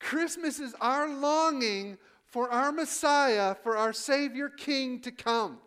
Christmas 0.00 0.60
is 0.60 0.74
our 0.80 1.08
longing 1.08 1.98
for 2.28 2.50
our 2.50 2.72
Messiah, 2.72 3.54
for 3.54 3.76
our 3.76 3.92
Savior 3.92 4.48
King 4.48 5.00
to 5.00 5.10
come. 5.10 5.58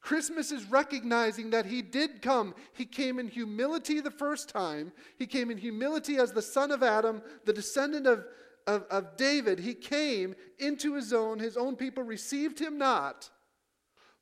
Christmas 0.00 0.52
is 0.52 0.70
recognizing 0.70 1.50
that 1.50 1.66
He 1.66 1.82
did 1.82 2.20
come. 2.20 2.54
He 2.74 2.84
came 2.84 3.18
in 3.18 3.28
humility 3.28 4.00
the 4.00 4.10
first 4.10 4.48
time, 4.48 4.92
He 5.18 5.26
came 5.26 5.50
in 5.50 5.58
humility 5.58 6.16
as 6.16 6.32
the 6.32 6.42
son 6.42 6.70
of 6.70 6.82
Adam, 6.82 7.22
the 7.44 7.52
descendant 7.52 8.06
of, 8.06 8.24
of, 8.66 8.84
of 8.90 9.16
David. 9.16 9.58
He 9.58 9.74
came 9.74 10.34
into 10.58 10.94
His 10.94 11.12
own, 11.12 11.38
His 11.38 11.56
own 11.56 11.76
people 11.76 12.02
received 12.02 12.58
Him 12.58 12.78
not. 12.78 13.30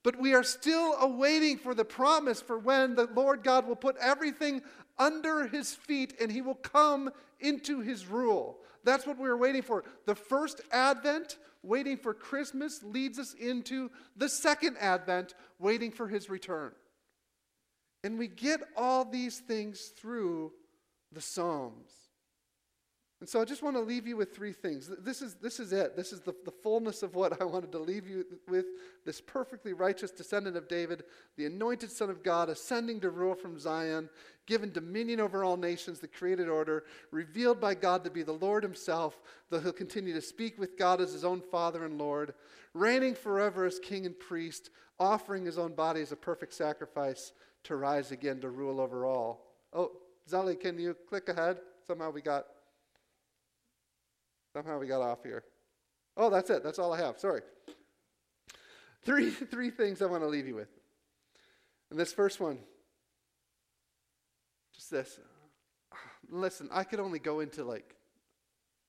But 0.05 0.19
we 0.19 0.35
are 0.35 0.43
still 0.43 0.97
awaiting 1.01 1.59
for 1.59 1.75
the 1.75 1.85
promise 1.85 2.41
for 2.41 2.59
when 2.59 2.95
the 2.95 3.09
Lord 3.15 3.45
God 3.45 3.69
will 3.69 3.77
put 3.77 3.97
everything 4.01 4.63
under 4.99 5.47
his 5.47 5.75
feet 5.75 6.15
and 6.21 6.31
he 6.31 6.41
will 6.41 6.55
come 6.55 7.11
into 7.41 7.81
his 7.81 8.07
rule. 8.07 8.59
That's 8.85 9.07
what 9.07 9.19
we 9.19 9.29
are 9.29 9.37
waiting 9.37 9.63
for. 9.63 9.85
The 10.07 10.15
first 10.15 10.61
advent, 10.71 11.39
waiting 11.63 11.97
for 11.97 12.15
Christmas, 12.15 12.83
leads 12.83 13.19
us 13.19 13.35
into 13.35 13.91
the 14.17 14.29
second 14.29 14.77
advent, 14.79 15.35
waiting 15.59 15.91
for 15.91 16.09
his 16.09 16.29
return. 16.29 16.73
And 18.05 18.19
we 18.19 18.27
get 18.29 18.61
all 18.77 19.05
these 19.05 19.39
things 19.39 19.93
through 19.97 20.53
the 21.13 21.21
Psalms. 21.21 21.93
And 23.23 23.29
so 23.29 23.41
I 23.41 23.45
just 23.45 23.63
want 23.63 23.77
to 23.77 23.81
leave 23.81 24.05
you 24.05 24.17
with 24.17 24.35
three 24.35 24.53
things. 24.53 24.91
This 24.99 25.23
is, 25.23 25.35
this 25.35 25.61
is 25.61 25.73
it. 25.73 25.97
This 25.97 26.13
is 26.13 26.23
the, 26.23 26.35
the 26.45 26.51
fullness 26.51 27.05
of 27.05 27.15
what 27.15 27.41
I 27.41 27.45
wanted 27.45 27.71
to 27.71 27.79
leave 27.79 28.05
you 28.05 28.27
with. 28.49 28.65
This 29.05 29.21
perfectly 29.21 29.75
righteous 29.75 30.11
descendant 30.11 30.57
of 30.57 30.67
David, 30.67 31.05
the 31.37 31.47
anointed 31.47 31.93
Son 31.93 32.11
of 32.11 32.25
God, 32.25 32.49
ascending 32.49 32.99
to 33.03 33.11
rule 33.11 33.37
from 33.37 33.61
Zion, 33.61 34.11
given 34.45 34.73
dominion 34.73 35.21
over 35.21 35.45
all 35.45 35.57
nations, 35.57 36.01
the 36.01 36.09
created 36.09 36.49
order, 36.49 36.83
revealed 37.13 37.61
by 37.61 37.77
God 37.77 38.03
to 38.03 38.11
be 38.11 38.25
the 38.25 38.33
Lord 38.33 38.65
himself, 38.65 39.21
though 39.51 39.61
he'll 39.61 39.73
continue 39.73 40.15
to 40.15 40.21
speak 40.21 40.59
with 40.59 40.77
God 40.77 41.01
as 41.01 41.13
his 41.13 41.25
own 41.25 41.41
Father 41.41 41.85
and 41.85 41.99
Lord, 41.99 42.35
reigning 42.75 43.15
forever 43.15 43.65
as 43.67 43.79
king 43.79 44.05
and 44.05 44.19
priest, 44.19 44.71
offering 44.99 45.47
his 45.47 45.59
own 45.59 45.77
body 45.77 46.01
as 46.01 46.11
a 46.11 46.17
perfect 46.17 46.55
sacrifice 46.55 47.31
to 47.63 47.77
rise 47.77 48.11
again 48.11 48.41
to 48.41 48.49
rule 48.49 48.81
over 48.81 49.07
all. 49.07 49.47
Oh, 49.73 49.93
Zali, 50.29 50.59
can 50.59 50.77
you 50.77 50.97
click 51.09 51.29
ahead? 51.29 51.59
Somehow 51.87 52.11
we 52.11 52.21
got 52.21 52.47
Somehow 54.53 54.79
we 54.79 54.87
got 54.87 55.01
off 55.01 55.23
here. 55.23 55.45
Oh, 56.17 56.31
that's 56.31 56.51
it. 56.51 56.63
That's 56.63 56.79
all 56.79 56.93
I 56.93 56.99
have. 56.99 57.19
Sorry. 57.19 57.41
Three, 59.05 59.31
three 59.51 59.71
things 59.71 60.03
I 60.03 60.07
want 60.07 60.23
to 60.23 60.29
leave 60.29 60.47
you 60.47 60.55
with. 60.55 60.69
And 61.91 61.99
this 61.99 62.13
first 62.13 62.41
one, 62.41 62.59
just 64.75 64.91
this. 64.91 65.19
Listen, 66.31 66.69
I 66.73 66.85
could 66.85 67.01
only 67.01 67.19
go 67.19 67.41
into 67.41 67.65
like 67.65 67.95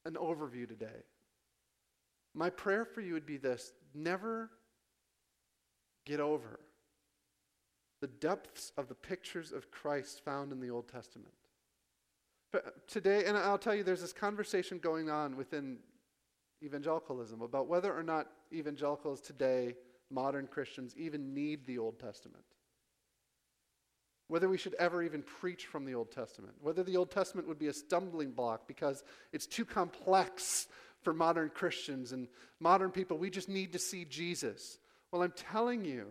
an 0.06 0.13
overview 0.13 0.67
today. 0.67 1.04
My 2.34 2.49
prayer 2.49 2.86
for 2.86 3.02
you 3.02 3.13
would 3.13 3.26
be 3.26 3.38
this 3.38 3.73
never 3.93 4.49
get 6.06 6.19
over 6.19 6.60
the 8.02 8.08
depths 8.08 8.73
of 8.78 8.89
the 8.89 8.95
pictures 8.95 9.54
of 9.54 9.71
Christ 9.71 10.26
found 10.26 10.52
in 10.52 10.60
the 10.60 10.69
Old 10.69 10.89
Testament 10.89 11.34
today, 12.87 13.25
and 13.25 13.37
I'll 13.37 13.57
tell 13.57 13.75
you, 13.75 13.83
there's 13.83 14.01
this 14.01 14.13
conversation 14.13 14.79
going 14.79 15.09
on 15.09 15.35
within 15.35 15.77
evangelicalism 16.63 17.41
about 17.41 17.67
whether 17.67 17.93
or 17.93 18.03
not 18.03 18.27
evangelicals 18.53 19.21
today, 19.21 19.75
modern 20.09 20.47
Christians, 20.47 20.95
even 20.97 21.33
need 21.33 21.65
the 21.65 21.77
Old 21.77 21.99
Testament. 21.99 22.43
Whether 24.27 24.47
we 24.47 24.57
should 24.57 24.73
ever 24.75 25.03
even 25.03 25.21
preach 25.21 25.65
from 25.65 25.85
the 25.85 25.95
Old 25.95 26.11
Testament. 26.11 26.53
Whether 26.61 26.83
the 26.83 26.97
Old 26.97 27.11
Testament 27.11 27.47
would 27.47 27.59
be 27.59 27.67
a 27.67 27.73
stumbling 27.73 28.31
block 28.31 28.67
because 28.67 29.03
it's 29.31 29.45
too 29.45 29.65
complex 29.65 30.67
for 31.01 31.13
modern 31.13 31.49
Christians 31.49 32.13
and 32.13 32.27
modern 32.59 32.89
people. 32.89 33.17
We 33.17 33.29
just 33.29 33.49
need 33.49 33.73
to 33.73 33.79
see 33.79 34.05
Jesus. 34.05 34.77
Well, 35.11 35.21
I'm 35.21 35.33
telling 35.35 35.83
you, 35.85 36.07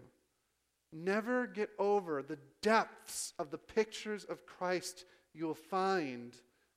never 0.92 1.46
get 1.46 1.70
over 1.78 2.22
the 2.22 2.38
depths 2.61 3.33
of 3.38 3.50
the 3.50 3.59
pictures 3.59 4.24
of 4.24 4.46
Christ 4.46 5.05
you'll 5.35 5.55
find 5.55 6.35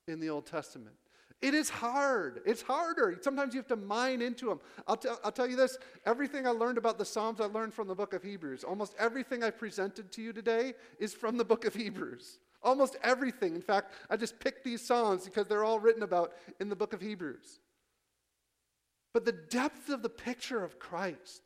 in 0.08 0.20
the 0.20 0.30
Old 0.30 0.46
Testament. 0.46 0.96
It 1.42 1.54
is 1.54 1.70
hard. 1.70 2.42
It's 2.46 2.62
harder. 2.62 3.18
Sometimes 3.22 3.54
you 3.54 3.60
have 3.60 3.68
to 3.68 3.76
mine 3.76 4.22
into 4.22 4.48
them. 4.48 4.60
I'll, 4.88 4.98
t- 4.98 5.10
I'll 5.24 5.32
tell 5.32 5.48
you 5.48 5.56
this 5.56 5.78
everything 6.06 6.48
I 6.48 6.52
learned 6.52 6.78
about 6.78 6.98
the 6.98 7.06
Psalms, 7.06 7.42
I 7.42 7.46
learned 7.46 7.74
from 7.74 7.88
the 7.88 7.96
book 7.96 8.14
of 8.14 8.24
Hebrews. 8.24 8.64
Almost 8.64 8.96
everything 8.98 9.44
I 9.44 9.52
presented 9.52 10.12
to 10.14 10.22
you 10.22 10.34
today 10.34 10.74
is 11.00 11.14
from 11.14 11.38
the 11.38 11.46
book 11.46 11.66
of 11.66 11.76
Hebrews. 11.76 12.40
Almost 12.64 12.98
everything. 13.04 13.54
In 13.54 13.62
fact, 13.62 13.94
I 14.10 14.18
just 14.18 14.40
picked 14.40 14.64
these 14.64 14.82
Psalms 14.82 15.26
because 15.26 15.48
they're 15.48 15.64
all 15.64 15.80
written 15.80 16.04
about 16.04 16.34
in 16.60 16.70
the 16.70 16.76
book 16.76 16.94
of 16.94 17.02
Hebrews. 17.02 17.60
But 19.14 19.26
the 19.26 19.32
depth 19.32 19.90
of 19.90 20.02
the 20.02 20.10
picture 20.10 20.64
of 20.64 20.80
Christ, 20.80 21.42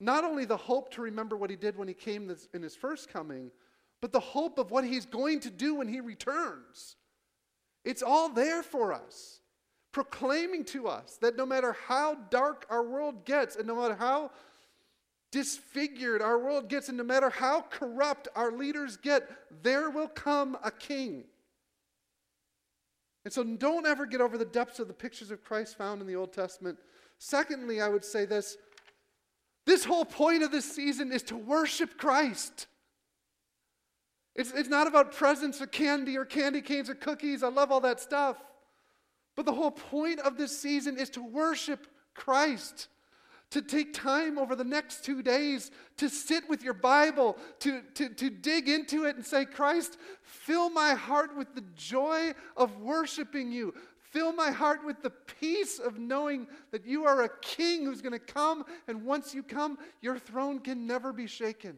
not 0.00 0.24
only 0.24 0.44
the 0.44 0.56
hope 0.56 0.90
to 0.94 1.02
remember 1.02 1.36
what 1.36 1.50
he 1.50 1.56
did 1.56 1.76
when 1.76 1.86
he 1.86 1.94
came 1.94 2.34
in 2.54 2.62
his 2.62 2.74
first 2.74 3.08
coming, 3.12 3.50
but 4.02 4.12
the 4.12 4.20
hope 4.20 4.58
of 4.58 4.70
what 4.70 4.84
he's 4.84 5.06
going 5.06 5.40
to 5.40 5.50
do 5.50 5.76
when 5.76 5.88
he 5.88 6.00
returns. 6.00 6.96
It's 7.84 8.02
all 8.02 8.28
there 8.28 8.62
for 8.62 8.92
us, 8.92 9.40
proclaiming 9.92 10.64
to 10.66 10.88
us 10.88 11.18
that 11.22 11.36
no 11.36 11.46
matter 11.46 11.74
how 11.86 12.16
dark 12.28 12.66
our 12.68 12.82
world 12.82 13.24
gets, 13.24 13.56
and 13.56 13.66
no 13.66 13.80
matter 13.80 13.94
how 13.94 14.32
disfigured 15.30 16.20
our 16.20 16.38
world 16.38 16.68
gets, 16.68 16.88
and 16.88 16.98
no 16.98 17.04
matter 17.04 17.30
how 17.30 17.64
corrupt 17.70 18.28
our 18.34 18.50
leaders 18.50 18.96
get, 18.96 19.30
there 19.62 19.88
will 19.88 20.08
come 20.08 20.58
a 20.64 20.70
king. 20.70 21.22
And 23.24 23.32
so 23.32 23.44
don't 23.44 23.86
ever 23.86 24.04
get 24.04 24.20
over 24.20 24.36
the 24.36 24.44
depths 24.44 24.80
of 24.80 24.88
the 24.88 24.94
pictures 24.94 25.30
of 25.30 25.44
Christ 25.44 25.78
found 25.78 26.00
in 26.00 26.08
the 26.08 26.16
Old 26.16 26.32
Testament. 26.32 26.76
Secondly, 27.18 27.80
I 27.80 27.88
would 27.88 28.04
say 28.04 28.24
this 28.24 28.56
this 29.64 29.84
whole 29.84 30.04
point 30.04 30.42
of 30.42 30.50
this 30.50 30.64
season 30.64 31.12
is 31.12 31.22
to 31.24 31.36
worship 31.36 31.96
Christ. 31.96 32.66
It's, 34.34 34.50
it's 34.52 34.68
not 34.68 34.86
about 34.86 35.12
presents 35.12 35.60
or 35.60 35.66
candy 35.66 36.16
or 36.16 36.24
candy 36.24 36.62
canes 36.62 36.88
or 36.88 36.94
cookies. 36.94 37.42
I 37.42 37.48
love 37.48 37.70
all 37.70 37.80
that 37.80 38.00
stuff. 38.00 38.36
But 39.36 39.46
the 39.46 39.52
whole 39.52 39.70
point 39.70 40.20
of 40.20 40.36
this 40.36 40.58
season 40.58 40.98
is 40.98 41.10
to 41.10 41.22
worship 41.22 41.86
Christ. 42.14 42.88
To 43.50 43.60
take 43.60 43.92
time 43.92 44.38
over 44.38 44.56
the 44.56 44.64
next 44.64 45.04
two 45.04 45.22
days 45.22 45.70
to 45.98 46.08
sit 46.08 46.48
with 46.48 46.62
your 46.62 46.72
Bible, 46.72 47.36
to, 47.58 47.82
to, 47.94 48.08
to 48.08 48.30
dig 48.30 48.66
into 48.66 49.04
it 49.04 49.16
and 49.16 49.24
say, 49.26 49.44
Christ, 49.44 49.98
fill 50.22 50.70
my 50.70 50.94
heart 50.94 51.36
with 51.36 51.54
the 51.54 51.64
joy 51.76 52.32
of 52.56 52.78
worshiping 52.78 53.52
you. 53.52 53.74
Fill 53.98 54.32
my 54.32 54.50
heart 54.50 54.84
with 54.86 55.02
the 55.02 55.10
peace 55.10 55.78
of 55.78 55.98
knowing 55.98 56.46
that 56.70 56.86
you 56.86 57.04
are 57.04 57.24
a 57.24 57.30
king 57.40 57.84
who's 57.84 58.00
going 58.00 58.12
to 58.12 58.18
come, 58.18 58.64
and 58.88 59.04
once 59.04 59.34
you 59.34 59.42
come, 59.42 59.76
your 60.00 60.18
throne 60.18 60.58
can 60.58 60.86
never 60.86 61.12
be 61.12 61.26
shaken. 61.26 61.76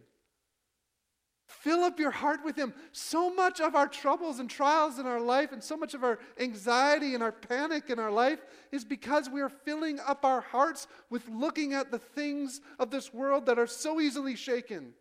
Fill 1.47 1.85
up 1.85 1.99
your 1.99 2.11
heart 2.11 2.41
with 2.45 2.57
Him. 2.57 2.73
So 2.93 3.33
much 3.33 3.61
of 3.61 3.75
our 3.75 3.87
troubles 3.87 4.39
and 4.39 4.49
trials 4.49 4.99
in 4.99 5.07
our 5.07 5.21
life, 5.21 5.53
and 5.53 5.63
so 5.63 5.77
much 5.77 5.95
of 5.95 6.03
our 6.03 6.19
anxiety 6.39 7.15
and 7.15 7.23
our 7.23 7.33
panic 7.33 7.91
in 7.91 7.99
our 7.99 8.11
life, 8.11 8.41
is 8.73 8.85
because 8.85 9.29
we 9.29 9.43
are 9.43 9.51
filling 9.51 10.01
up 10.01 10.25
our 10.25 10.41
hearts 10.41 10.87
with 11.11 11.29
looking 11.29 11.75
at 11.75 11.91
the 11.91 11.99
things 11.99 12.61
of 12.79 12.91
this 12.91 13.13
world 13.13 13.47
that 13.47 13.59
are 13.59 13.67
so 13.67 14.01
easily 14.01 14.37
shaken. 14.37 14.95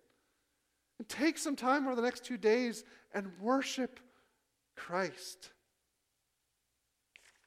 And 1.00 1.10
take 1.10 1.38
some 1.38 1.56
time 1.56 1.88
over 1.88 1.96
the 1.96 2.02
next 2.02 2.26
two 2.26 2.38
days 2.38 2.84
and 3.14 3.32
worship 3.40 4.00
Christ. 4.76 5.50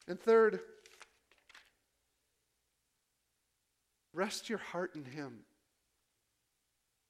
And 0.08 0.18
third, 0.18 0.60
rest 4.12 4.48
your 4.48 4.58
heart 4.58 4.94
in 4.94 5.04
Him. 5.04 5.40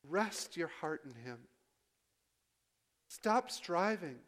Rest 0.08 0.56
your 0.56 0.70
heart 0.80 1.02
in 1.04 1.14
Him. 1.22 1.38
Stop 3.16 3.50
striving. 3.50 4.18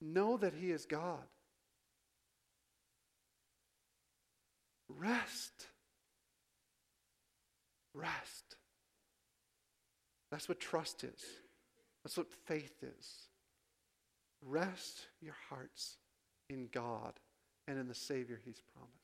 Know 0.00 0.36
that 0.38 0.54
He 0.54 0.72
is 0.72 0.86
God. 0.86 1.22
Rest. 4.88 5.68
Rest. 7.94 8.56
That's 10.32 10.48
what 10.48 10.58
trust 10.58 11.04
is. 11.04 11.22
That's 12.02 12.16
what 12.16 12.26
faith 12.46 12.82
is. 12.82 13.28
Rest 14.44 15.06
your 15.22 15.36
hearts 15.48 15.96
in 16.48 16.68
God 16.72 17.12
and 17.68 17.78
in 17.78 17.86
the 17.86 17.94
Savior 17.94 18.40
He's 18.44 18.60
promised. 18.74 18.99